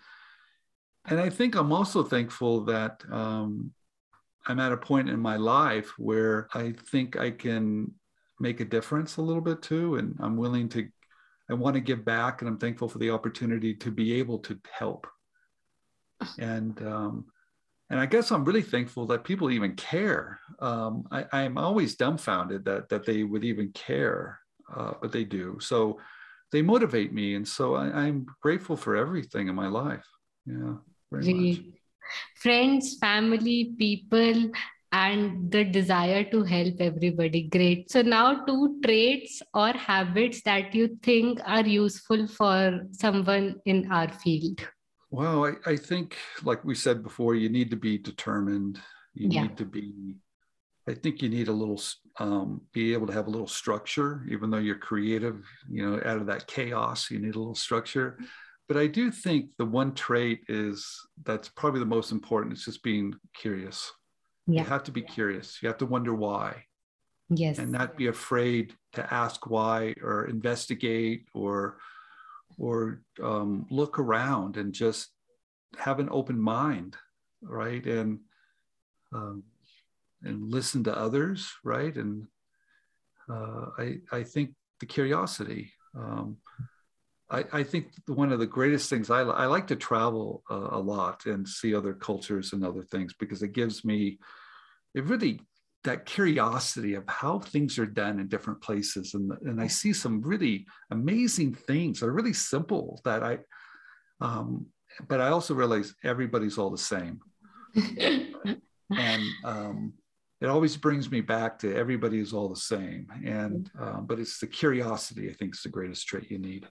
and 1.06 1.20
I 1.22 1.30
think 1.30 1.56
I'm 1.56 1.72
also 1.72 2.04
thankful 2.04 2.66
that 2.66 3.02
um, 3.10 3.72
I'm 4.50 4.60
at 4.60 4.72
a 4.72 4.78
point 4.78 5.10
in 5.10 5.20
my 5.20 5.38
life 5.38 5.94
where 5.98 6.50
I 6.54 6.74
think 6.92 7.18
I 7.18 7.32
can 7.32 7.94
make 8.40 8.60
a 8.60 8.66
difference 8.66 9.18
a 9.18 9.22
little 9.22 9.42
bit 9.42 9.62
too. 9.62 9.96
And 9.96 10.16
I'm 10.20 10.36
willing 10.36 10.68
to, 10.70 10.88
I 11.50 11.54
want 11.54 11.76
to 11.76 11.82
give 11.82 12.04
back 12.04 12.42
and 12.42 12.50
I'm 12.50 12.58
thankful 12.58 12.90
for 12.90 12.98
the 12.98 13.12
opportunity 13.12 13.76
to 13.76 13.92
be 13.92 14.16
able 14.16 14.40
to 14.40 14.60
help. 14.72 15.08
And, 16.38 16.82
um, 16.86 17.26
and 17.90 18.00
I 18.00 18.06
guess 18.06 18.32
I'm 18.32 18.46
really 18.46 18.62
thankful 18.62 19.08
that 19.08 19.24
people 19.24 19.50
even 19.50 19.76
care. 19.76 20.40
Um, 20.60 21.08
I, 21.12 21.42
am 21.42 21.58
always 21.58 21.96
dumbfounded 21.96 22.66
that 22.66 22.90
that 22.90 23.06
they 23.06 23.24
would 23.24 23.44
even 23.44 23.72
care, 23.72 24.40
uh, 24.76 24.94
but 25.02 25.12
they 25.12 25.24
do. 25.24 25.58
So 25.60 26.00
they 26.52 26.62
motivate 26.62 27.14
me, 27.14 27.34
and 27.34 27.48
so 27.48 27.76
I, 27.76 28.06
am 28.06 28.28
grateful 28.42 28.78
for 28.78 28.96
everything 28.96 29.48
in 29.48 29.56
my 29.56 29.68
life. 29.68 30.06
Yeah, 30.46 30.76
very 31.12 31.24
much. 31.34 31.79
Friends, 32.36 32.98
family, 33.00 33.74
people, 33.78 34.52
and 34.92 35.52
the 35.52 35.64
desire 35.64 36.24
to 36.32 36.44
help 36.44 36.76
everybody. 36.80 37.44
Great. 37.44 37.92
So, 37.92 38.02
now 38.02 38.46
two 38.46 38.80
traits 38.84 39.42
or 39.54 39.72
habits 39.74 40.42
that 40.44 40.74
you 40.74 40.98
think 41.04 41.40
are 41.46 41.66
useful 41.66 42.28
for 42.28 42.82
someone 42.92 43.56
in 43.66 43.92
our 43.92 44.12
field. 44.12 44.62
Well, 45.12 45.46
I, 45.46 45.72
I 45.72 45.76
think, 45.76 46.18
like 46.44 46.64
we 46.64 46.76
said 46.76 47.04
before, 47.04 47.36
you 47.36 47.50
need 47.50 47.70
to 47.72 47.76
be 47.76 47.98
determined. 47.98 48.80
You 49.14 49.30
yeah. 49.30 49.42
need 49.44 49.58
to 49.58 49.66
be, 49.66 50.16
I 50.88 50.94
think 50.94 51.22
you 51.22 51.30
need 51.30 51.48
a 51.48 51.54
little, 51.54 51.82
um, 52.20 52.62
be 52.74 52.94
able 52.94 53.08
to 53.08 53.14
have 53.14 53.28
a 53.28 53.32
little 53.32 53.48
structure, 53.48 54.26
even 54.30 54.50
though 54.50 54.58
you're 54.58 54.78
creative, 54.78 55.46
you 55.70 55.88
know, 55.88 56.00
out 56.06 56.18
of 56.18 56.28
that 56.28 56.48
chaos, 56.48 57.10
you 57.10 57.20
need 57.20 57.36
a 57.36 57.40
little 57.40 57.56
structure. 57.56 58.20
But 58.70 58.78
I 58.78 58.88
do 58.88 59.12
think 59.12 59.50
the 59.58 59.66
one 59.66 59.94
trait 59.94 60.44
is 60.48 60.98
that's 61.26 61.50
probably 61.50 61.82
the 61.82 61.86
most 61.86 62.14
important. 62.14 62.54
It's 62.54 62.66
just 62.66 62.84
being 62.84 63.14
curious 63.34 63.92
yeah. 64.50 64.64
You 64.64 64.68
have 64.68 64.84
to 64.86 64.92
be 64.92 65.04
curious. 65.04 65.62
You 65.62 65.68
have 65.68 65.78
to 65.78 65.86
wonder 65.86 66.16
why. 66.16 66.64
Yes. 67.30 67.60
And 67.60 67.72
not 67.72 67.96
be 67.96 68.08
afraid 68.08 68.74
to 68.94 69.14
ask 69.14 69.48
why 69.48 69.94
or 70.02 70.26
investigate 70.26 71.28
or 71.36 71.78
or 72.58 73.04
um, 73.24 73.68
look 73.70 74.00
around 74.00 74.58
and 74.58 74.74
just 74.74 75.10
have 75.78 76.00
an 76.00 76.10
open 76.12 76.42
mind, 76.42 76.98
right? 77.44 77.86
And 77.86 78.20
um, 79.14 79.44
and 80.24 80.52
listen 80.52 80.84
to 80.86 80.98
others, 80.98 81.54
right? 81.64 81.96
And 81.96 82.26
uh, 83.30 83.68
I 83.78 83.98
I 84.12 84.24
think 84.24 84.56
the 84.80 84.88
curiosity. 84.88 85.72
Um, 85.96 86.38
I, 87.32 87.46
I, 87.52 87.64
think 87.64 87.92
one 88.08 88.32
of 88.32 88.40
the 88.40 88.48
greatest 88.48 88.90
things 88.90 89.10
I, 89.10 89.22
I 89.22 89.46
like 89.46 89.68
to 89.68 89.76
travel 89.76 90.44
uh, 90.50 90.70
a 90.72 90.80
lot 90.80 91.26
and 91.26 91.48
see 91.48 91.76
other 91.76 91.94
cultures 91.94 92.54
and 92.54 92.66
other 92.66 92.84
things 92.84 93.14
because 93.14 93.44
it 93.44 93.54
gives 93.54 93.86
me 93.86 94.20
it 94.96 95.04
really 95.06 95.40
that 95.84 96.06
curiosity 96.06 96.96
of 96.96 97.04
how 97.08 97.40
things 97.40 97.80
are 97.80 97.86
done 97.86 98.20
in 98.20 98.28
different 98.28 98.62
places. 98.62 99.14
And, 99.14 99.32
and 99.44 99.62
i 99.62 99.68
see 99.68 99.94
some 99.94 100.22
really 100.22 100.66
amazing 100.92 101.54
things 101.54 102.00
that 102.00 102.08
are 102.08 102.14
really 102.14 102.34
simple 102.34 103.00
that 103.06 103.24
i 103.24 103.38
um, 104.22 104.66
but 105.08 105.22
i 105.22 105.30
also 105.30 105.54
realize 105.54 105.94
everybody's 106.04 106.58
all 106.58 106.70
the 106.70 106.78
same. 106.78 107.20
And 108.92 109.22
um, 109.46 109.94
it 110.42 110.48
always 110.48 110.76
brings 110.76 111.12
me 111.12 111.22
back 111.22 111.60
to 111.60 111.76
everybody 111.76 112.20
is 112.20 112.34
all 112.34 112.50
the 112.50 112.56
same. 112.56 113.06
And 113.24 113.70
um, 113.80 114.08
but 114.08 114.20
it's 114.20 114.40
the 114.40 114.48
curiosity 114.48 115.30
i 115.30 115.34
think 115.34 115.54
is 115.54 115.62
the 115.62 115.70
greatest 115.70 116.08
trait 116.08 116.32
you 116.32 116.40
need 116.40 116.68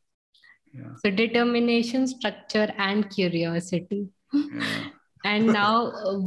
yeah. 0.72 0.94
so 1.04 1.10
determination 1.10 2.06
structure 2.06 2.72
and 2.78 3.10
curiosity 3.10 4.08
yeah. 4.32 4.84
and 5.24 5.46
now 5.46 5.86
uh, 5.86 6.18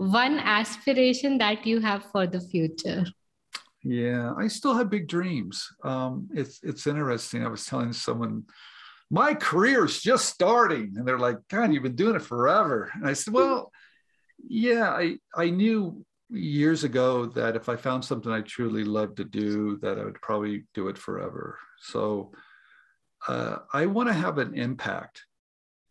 one 0.00 0.38
aspiration 0.38 1.36
that 1.36 1.66
you 1.66 1.78
have 1.80 2.04
for 2.10 2.26
the 2.26 2.40
future? 2.40 3.04
Yeah, 3.82 4.32
I 4.36 4.48
still 4.48 4.74
have 4.74 4.88
big 4.88 5.08
dreams. 5.08 5.68
Um, 5.84 6.28
it's 6.32 6.60
it's 6.62 6.86
interesting. 6.86 7.44
I 7.44 7.48
was 7.48 7.66
telling 7.66 7.92
someone, 7.92 8.44
my 9.10 9.34
career's 9.34 10.00
just 10.00 10.26
starting, 10.26 10.94
and 10.96 11.06
they're 11.06 11.18
like, 11.18 11.36
"God, 11.48 11.72
you've 11.72 11.82
been 11.82 11.96
doing 11.96 12.16
it 12.16 12.22
forever." 12.22 12.90
And 12.94 13.06
I 13.06 13.12
said, 13.12 13.34
"Well, 13.34 13.72
yeah, 14.48 14.90
I 14.90 15.16
I 15.34 15.50
knew 15.50 16.04
years 16.30 16.84
ago 16.84 17.26
that 17.26 17.56
if 17.56 17.68
I 17.68 17.76
found 17.76 18.04
something 18.04 18.32
I 18.32 18.40
truly 18.42 18.84
loved 18.84 19.16
to 19.18 19.24
do, 19.24 19.78
that 19.82 19.98
I 19.98 20.04
would 20.04 20.20
probably 20.22 20.64
do 20.74 20.88
it 20.88 20.96
forever. 20.96 21.58
So 21.80 22.32
uh, 23.28 23.58
I 23.72 23.86
want 23.86 24.08
to 24.08 24.14
have 24.14 24.38
an 24.38 24.54
impact. 24.54 25.24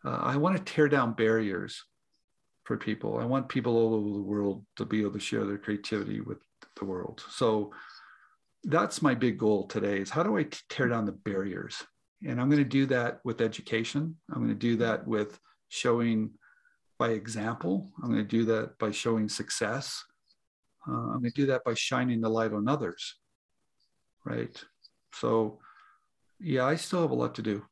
Uh, 0.06 0.20
I 0.22 0.38
want 0.38 0.58
to 0.58 0.74
tear 0.74 0.88
down 0.88 1.14
barriers 1.14 1.84
for 2.64 2.78
people. 2.78 3.18
I 3.18 3.26
want 3.26 3.50
people 3.50 3.76
all 3.76 3.96
over 3.96 4.10
the 4.10 4.22
world 4.22 4.66
to 4.78 4.86
be 4.86 5.02
able 5.02 5.14
to 5.14 5.20
share 5.20 5.46
their 5.46 5.58
creativity 5.58 6.22
with 6.22 6.38
the 6.78 6.86
world. 6.86 7.24
So 7.30 7.72
that's 8.64 9.02
my 9.02 9.16
big 9.16 9.38
goal 9.38 9.68
today 9.68 10.00
is 10.00 10.10
how 10.10 10.24
do 10.24 10.38
I 10.38 10.48
tear 10.70 10.88
down 10.88 11.06
the 11.06 11.12
barriers? 11.12 11.84
And 12.28 12.40
I'm 12.40 12.50
going 12.50 12.64
to 12.64 12.70
do 12.70 12.86
that 12.88 13.20
with 13.24 13.42
education. 13.42 14.16
I'm 14.32 14.40
going 14.40 14.50
to 14.50 14.56
do 14.56 14.76
that 14.78 15.08
with 15.08 15.40
showing 15.70 16.32
by 16.98 17.10
example. 17.10 17.92
I'm 18.04 18.10
going 18.10 18.28
to 18.28 18.38
do 18.38 18.46
that 18.46 18.78
by 18.78 18.92
showing 18.92 19.30
success. 19.30 20.04
Uh, 20.88 20.92
I'm 20.92 21.20
going 21.20 21.32
to 21.32 21.42
do 21.42 21.48
that 21.48 21.64
by 21.64 21.74
shining 21.74 22.20
the 22.22 22.30
light 22.30 22.54
on 22.54 22.68
others. 22.68 23.16
Right. 24.26 24.62
So, 25.14 25.60
yeah, 26.40 26.66
I 26.66 26.76
still 26.76 27.02
have 27.02 27.12
a 27.12 27.16
lot 27.16 27.36
to 27.36 27.42
do. 27.42 27.66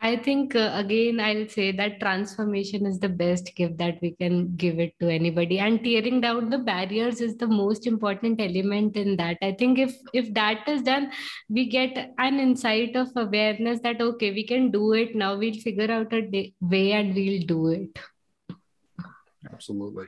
I 0.00 0.16
think 0.16 0.54
uh, 0.54 0.70
again, 0.74 1.18
I'll 1.18 1.48
say 1.48 1.72
that 1.72 1.98
transformation 1.98 2.84
is 2.84 2.98
the 2.98 3.08
best 3.08 3.54
gift 3.56 3.78
that 3.78 3.98
we 4.02 4.10
can 4.10 4.54
give 4.54 4.78
it 4.78 4.92
to 5.00 5.08
anybody, 5.08 5.58
and 5.58 5.82
tearing 5.82 6.20
down 6.20 6.50
the 6.50 6.58
barriers 6.58 7.22
is 7.22 7.36
the 7.38 7.46
most 7.46 7.86
important 7.86 8.38
element 8.38 8.96
in 8.96 9.16
that. 9.16 9.38
I 9.40 9.52
think 9.52 9.78
if 9.78 9.96
if 10.12 10.32
that 10.34 10.68
is 10.68 10.82
done, 10.82 11.10
we 11.48 11.70
get 11.70 11.96
an 12.18 12.38
insight 12.38 12.96
of 12.96 13.08
awareness 13.16 13.80
that 13.80 14.02
okay, 14.02 14.30
we 14.32 14.46
can 14.46 14.70
do 14.70 14.92
it 14.92 15.14
now. 15.14 15.36
We'll 15.36 15.54
figure 15.54 15.90
out 15.90 16.12
a 16.12 16.20
day, 16.20 16.52
way 16.60 16.92
and 16.92 17.14
we'll 17.14 17.46
do 17.46 17.68
it. 17.68 17.98
Absolutely. 19.50 20.06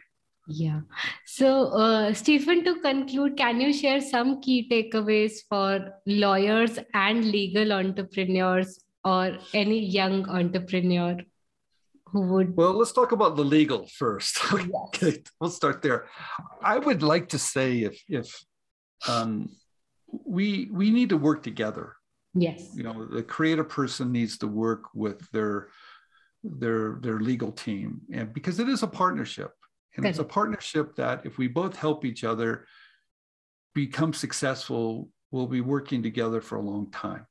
Yeah. 0.49 0.81
So, 1.25 1.69
uh, 1.69 2.15
Stephen, 2.15 2.65
to 2.65 2.81
conclude, 2.81 3.37
can 3.37 3.61
you 3.61 3.73
share 3.73 4.01
some 4.01 4.41
key 4.41 4.69
takeaways 4.71 5.41
for 5.49 5.93
lawyers 6.07 6.79
and 6.95 7.25
legal 7.25 7.73
entrepreneurs 7.73 8.79
or 9.05 9.39
any 9.53 9.81
young 9.85 10.29
entrepreneur? 10.29 11.17
who 12.13 12.21
would 12.21 12.57
well 12.57 12.73
let's 12.73 12.93
talk 12.93 13.13
about 13.13 13.37
the 13.37 13.45
legal 13.45 13.87
first 13.87 14.39
Yes. 14.53 14.69
okay 14.87 15.23
we'll 15.41 15.51
start 15.51 15.83
there 15.83 16.07
i 16.63 16.79
would 16.79 17.03
like 17.03 17.29
to 17.31 17.39
say 17.39 17.81
if 17.81 18.03
if 18.09 18.45
um 19.09 19.51
we 20.25 20.69
we 20.71 20.91
need 20.91 21.09
to 21.11 21.17
work 21.17 21.43
together 21.43 21.97
yes 22.35 22.71
you 22.75 22.83
know 22.83 23.05
the 23.07 23.23
creative 23.23 23.69
person 23.69 24.13
needs 24.13 24.39
to 24.39 24.47
work 24.47 24.95
with 24.95 25.29
their 25.33 25.69
their 26.45 26.99
their 27.03 27.19
legal 27.19 27.51
team 27.51 28.03
and 28.13 28.33
because 28.33 28.61
it 28.61 28.69
is 28.69 28.83
a 28.83 28.87
partnership 28.87 29.53
and 29.97 30.07
it's 30.07 30.19
a 30.19 30.25
partnership 30.25 30.95
that 30.97 31.25
if 31.25 31.39
we 31.39 31.49
both 31.49 31.77
help 31.77 32.05
each 32.05 32.25
other 32.25 32.67
become 33.75 34.13
successful 34.13 35.09
we'll 35.31 35.47
be 35.47 35.61
working 35.61 36.03
together 36.03 36.41
for 36.41 36.57
a 36.57 36.63
long 36.63 36.91
time. 36.91 37.27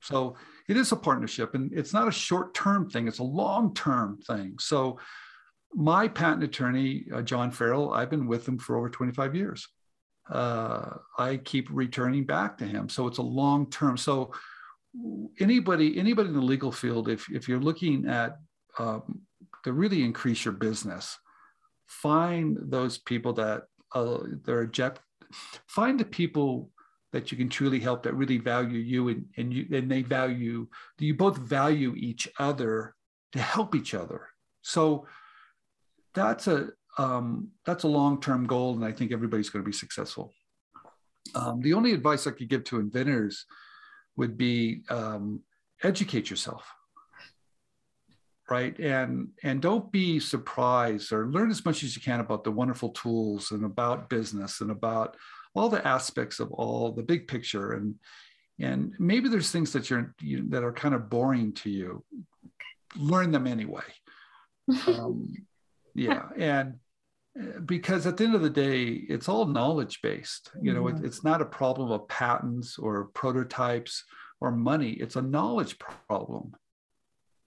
So 0.00 0.36
it 0.68 0.76
is 0.76 0.92
a 0.92 0.96
partnership 0.96 1.54
and 1.54 1.72
it's 1.72 1.92
not 1.92 2.08
a 2.08 2.12
short 2.12 2.54
term 2.54 2.88
thing 2.88 3.06
it's 3.08 3.18
a 3.18 3.24
long 3.24 3.74
term 3.74 4.18
thing. 4.26 4.56
So 4.58 4.98
my 5.74 6.08
patent 6.08 6.42
attorney 6.42 7.04
uh, 7.14 7.22
john 7.22 7.48
farrell 7.48 7.92
i've 7.92 8.10
been 8.10 8.26
with 8.26 8.46
him 8.48 8.58
for 8.58 8.76
over 8.76 8.90
25 8.90 9.36
years. 9.36 9.68
Uh, 10.28 10.96
i 11.18 11.36
keep 11.36 11.68
returning 11.70 12.24
back 12.24 12.56
to 12.56 12.64
him 12.64 12.88
so 12.88 13.06
it's 13.06 13.18
a 13.18 13.22
long 13.22 13.68
term 13.70 13.96
so 13.96 14.32
anybody 15.38 15.98
anybody 15.98 16.28
in 16.28 16.34
the 16.34 16.40
legal 16.40 16.72
field 16.72 17.08
if, 17.08 17.28
if 17.30 17.48
you're 17.48 17.60
looking 17.60 18.06
at 18.06 18.38
um, 18.78 19.20
to 19.64 19.72
really 19.72 20.02
increase 20.02 20.44
your 20.44 20.54
business 20.54 21.18
find 21.90 22.56
those 22.62 22.98
people 22.98 23.32
that 23.32 23.64
uh, 23.94 24.18
they're 24.44 24.62
object 24.62 25.00
find 25.66 25.98
the 25.98 26.04
people 26.04 26.70
that 27.12 27.32
you 27.32 27.38
can 27.38 27.48
truly 27.48 27.80
help 27.80 28.04
that 28.04 28.14
really 28.14 28.38
value 28.38 28.78
you 28.78 29.08
and, 29.08 29.24
and 29.36 29.52
you 29.52 29.66
and 29.72 29.90
they 29.90 30.02
value 30.02 30.66
you 30.98 31.14
both 31.14 31.36
value 31.36 31.94
each 31.96 32.28
other 32.38 32.94
to 33.32 33.40
help 33.40 33.74
each 33.74 33.94
other. 33.94 34.28
So 34.62 35.06
that's 36.14 36.46
a 36.46 36.70
um, 36.98 37.48
that's 37.66 37.84
a 37.84 37.88
long-term 37.88 38.46
goal 38.46 38.74
and 38.74 38.84
i 38.84 38.92
think 38.92 39.12
everybody's 39.12 39.48
going 39.50 39.64
to 39.64 39.68
be 39.68 39.76
successful. 39.76 40.32
Um, 41.34 41.60
the 41.60 41.74
only 41.74 41.92
advice 41.92 42.26
i 42.26 42.30
could 42.30 42.48
give 42.48 42.64
to 42.64 42.80
inventors 42.80 43.46
would 44.16 44.36
be 44.36 44.82
um, 44.90 45.42
educate 45.82 46.30
yourself 46.30 46.64
right? 48.50 48.78
And 48.78 49.28
and 49.42 49.62
don't 49.62 49.90
be 49.92 50.18
surprised 50.20 51.12
or 51.12 51.28
learn 51.30 51.50
as 51.50 51.64
much 51.64 51.82
as 51.84 51.94
you 51.96 52.02
can 52.02 52.20
about 52.20 52.44
the 52.44 52.50
wonderful 52.50 52.90
tools 52.90 53.52
and 53.52 53.64
about 53.64 54.10
business 54.10 54.60
and 54.60 54.70
about 54.70 55.16
all 55.54 55.68
the 55.68 55.86
aspects 55.86 56.40
of 56.40 56.50
all 56.52 56.92
the 56.92 57.02
big 57.02 57.28
picture. 57.28 57.72
And 57.72 57.94
and 58.58 58.94
maybe 58.98 59.28
there's 59.28 59.50
things 59.50 59.72
that 59.72 59.88
you're 59.88 60.14
you, 60.20 60.44
that 60.50 60.64
are 60.64 60.72
kind 60.72 60.94
of 60.94 61.08
boring 61.08 61.52
to 61.54 61.70
you. 61.70 62.04
Learn 62.96 63.30
them 63.30 63.46
anyway. 63.46 63.84
Um, 64.86 65.32
yeah 65.94 66.28
and 66.36 66.74
uh, 67.40 67.58
because 67.64 68.06
at 68.06 68.16
the 68.16 68.24
end 68.24 68.34
of 68.36 68.42
the 68.42 68.50
day 68.50 68.82
it's 69.08 69.28
all 69.28 69.46
knowledge 69.46 70.00
based. 70.02 70.50
You 70.60 70.74
know 70.74 70.88
it, 70.88 70.96
Mhm. 70.96 71.04
it's 71.04 71.22
not 71.24 71.40
a 71.42 71.46
problem 71.46 71.90
of 71.92 72.08
patents 72.08 72.78
or 72.78 73.06
prototypes 73.14 74.04
or 74.40 74.50
money. 74.50 74.92
It's 74.92 75.16
a 75.16 75.22
knowledge 75.22 75.78
problem 75.78 76.54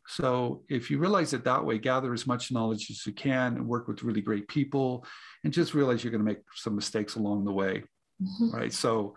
so 0.08 0.64
if 0.70 0.92
you 0.92 0.98
realize 1.00 1.34
it 1.34 1.44
that 1.46 1.64
way 1.66 1.78
gather 1.78 2.14
as 2.14 2.28
much 2.28 2.52
knowledge 2.52 2.90
as 2.92 3.06
you 3.06 3.14
can 3.14 3.56
and 3.56 3.68
work 3.68 3.88
with 3.88 4.04
really 4.04 4.22
great 4.22 4.48
people 4.48 5.06
and 5.44 5.54
just 5.54 5.74
realize 5.74 6.04
you're 6.04 6.12
going 6.12 6.26
to 6.26 6.32
make 6.34 6.44
some 6.56 6.76
mistakes 6.76 7.16
along 7.16 7.46
the 7.46 7.52
way 7.54 7.84
Mhm. 8.22 8.54
right? 8.54 8.74
So 8.74 9.16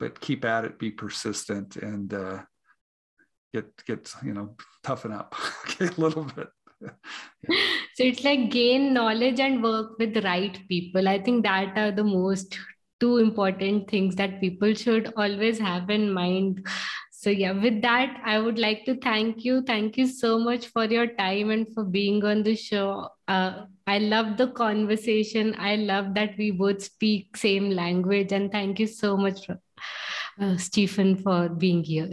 but 0.00 0.20
keep 0.20 0.44
at 0.44 0.64
it 0.64 0.78
be 0.78 0.90
persistent 0.90 1.76
and 1.76 2.12
uh 2.14 2.42
get 3.52 3.66
get 3.86 4.12
you 4.24 4.32
know 4.32 4.56
toughen 4.84 5.12
up 5.12 5.34
okay 5.64 5.86
a 5.96 6.00
little 6.00 6.24
bit. 6.24 6.48
So 7.96 8.04
it's 8.04 8.22
like 8.22 8.50
gain 8.50 8.94
knowledge 8.94 9.40
and 9.40 9.60
work 9.62 9.98
with 9.98 10.14
the 10.14 10.22
right 10.22 10.56
people. 10.68 11.08
I 11.08 11.20
think 11.20 11.42
that 11.44 11.76
are 11.76 11.90
the 11.90 12.04
most 12.04 12.56
two 13.00 13.16
important 13.18 13.90
things 13.90 14.14
that 14.16 14.40
people 14.40 14.74
should 14.74 15.12
always 15.16 15.58
have 15.58 15.90
in 15.90 16.12
mind 16.12 16.64
so 17.20 17.30
yeah 17.30 17.50
with 17.50 17.80
that 17.82 18.20
i 18.24 18.38
would 18.38 18.58
like 18.58 18.84
to 18.84 18.94
thank 18.96 19.44
you. 19.44 19.62
Thank 19.62 19.96
you 19.98 20.06
so 20.06 20.38
much 20.38 20.66
for 20.68 20.84
your 20.84 21.06
time 21.06 21.50
and 21.50 21.66
for 21.74 21.82
being 21.82 22.24
on 22.24 22.44
the 22.44 22.54
show. 22.54 23.08
Uh, 23.26 23.64
i 23.86 23.98
love 23.98 24.36
the 24.36 24.48
conversation. 24.48 25.54
I 25.58 25.74
love 25.76 26.14
that 26.14 26.38
we 26.38 26.52
both 26.52 26.82
speak 26.82 27.36
same 27.36 27.70
language. 27.70 28.32
And 28.32 28.52
thank 28.52 28.78
you 28.78 28.86
so 28.86 29.16
much 29.16 29.50
uh, 29.50 30.56
stephen 30.56 31.16
for 31.16 31.48
being 31.48 31.82
here. 31.82 32.12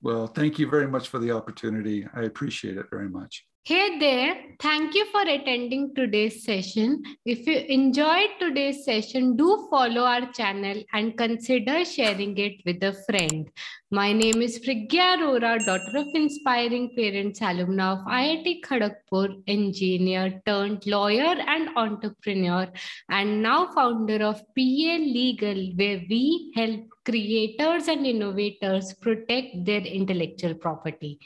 Well 0.00 0.26
thank 0.26 0.58
you 0.58 0.70
very 0.70 0.88
much 0.88 1.08
for 1.08 1.18
the 1.18 1.32
opportunity. 1.32 2.06
I 2.14 2.22
appreciate 2.22 2.78
it 2.78 2.86
very 2.90 3.10
much 3.10 3.44
Hey 3.62 3.98
there, 3.98 4.36
thank 4.58 4.94
you 4.94 5.04
for 5.12 5.20
attending 5.20 5.94
today's 5.94 6.42
session. 6.42 7.02
If 7.26 7.46
you 7.46 7.58
enjoyed 7.58 8.30
today's 8.40 8.86
session, 8.86 9.36
do 9.36 9.68
follow 9.70 10.00
our 10.00 10.32
channel 10.32 10.82
and 10.94 11.14
consider 11.14 11.84
sharing 11.84 12.38
it 12.38 12.62
with 12.64 12.82
a 12.82 12.94
friend. 13.06 13.50
My 13.90 14.14
name 14.14 14.40
is 14.40 14.58
Priggya 14.60 15.18
Arora, 15.18 15.62
daughter 15.62 15.98
of 15.98 16.06
inspiring 16.14 16.94
parents, 16.96 17.40
alumna 17.40 17.98
of 17.98 18.06
IIT 18.06 18.62
Kharagpur, 18.64 19.42
engineer 19.46 20.40
turned 20.46 20.86
lawyer 20.86 21.36
and 21.46 21.68
entrepreneur, 21.76 22.66
and 23.10 23.42
now 23.42 23.70
founder 23.74 24.24
of 24.24 24.38
PA 24.38 24.96
Legal, 25.18 25.72
where 25.76 26.00
we 26.08 26.50
help 26.56 26.80
creators 27.04 27.88
and 27.88 28.06
innovators 28.06 28.94
protect 28.94 29.66
their 29.66 29.82
intellectual 29.82 30.54
property. 30.54 31.18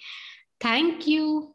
Thank 0.60 1.06
you. 1.06 1.53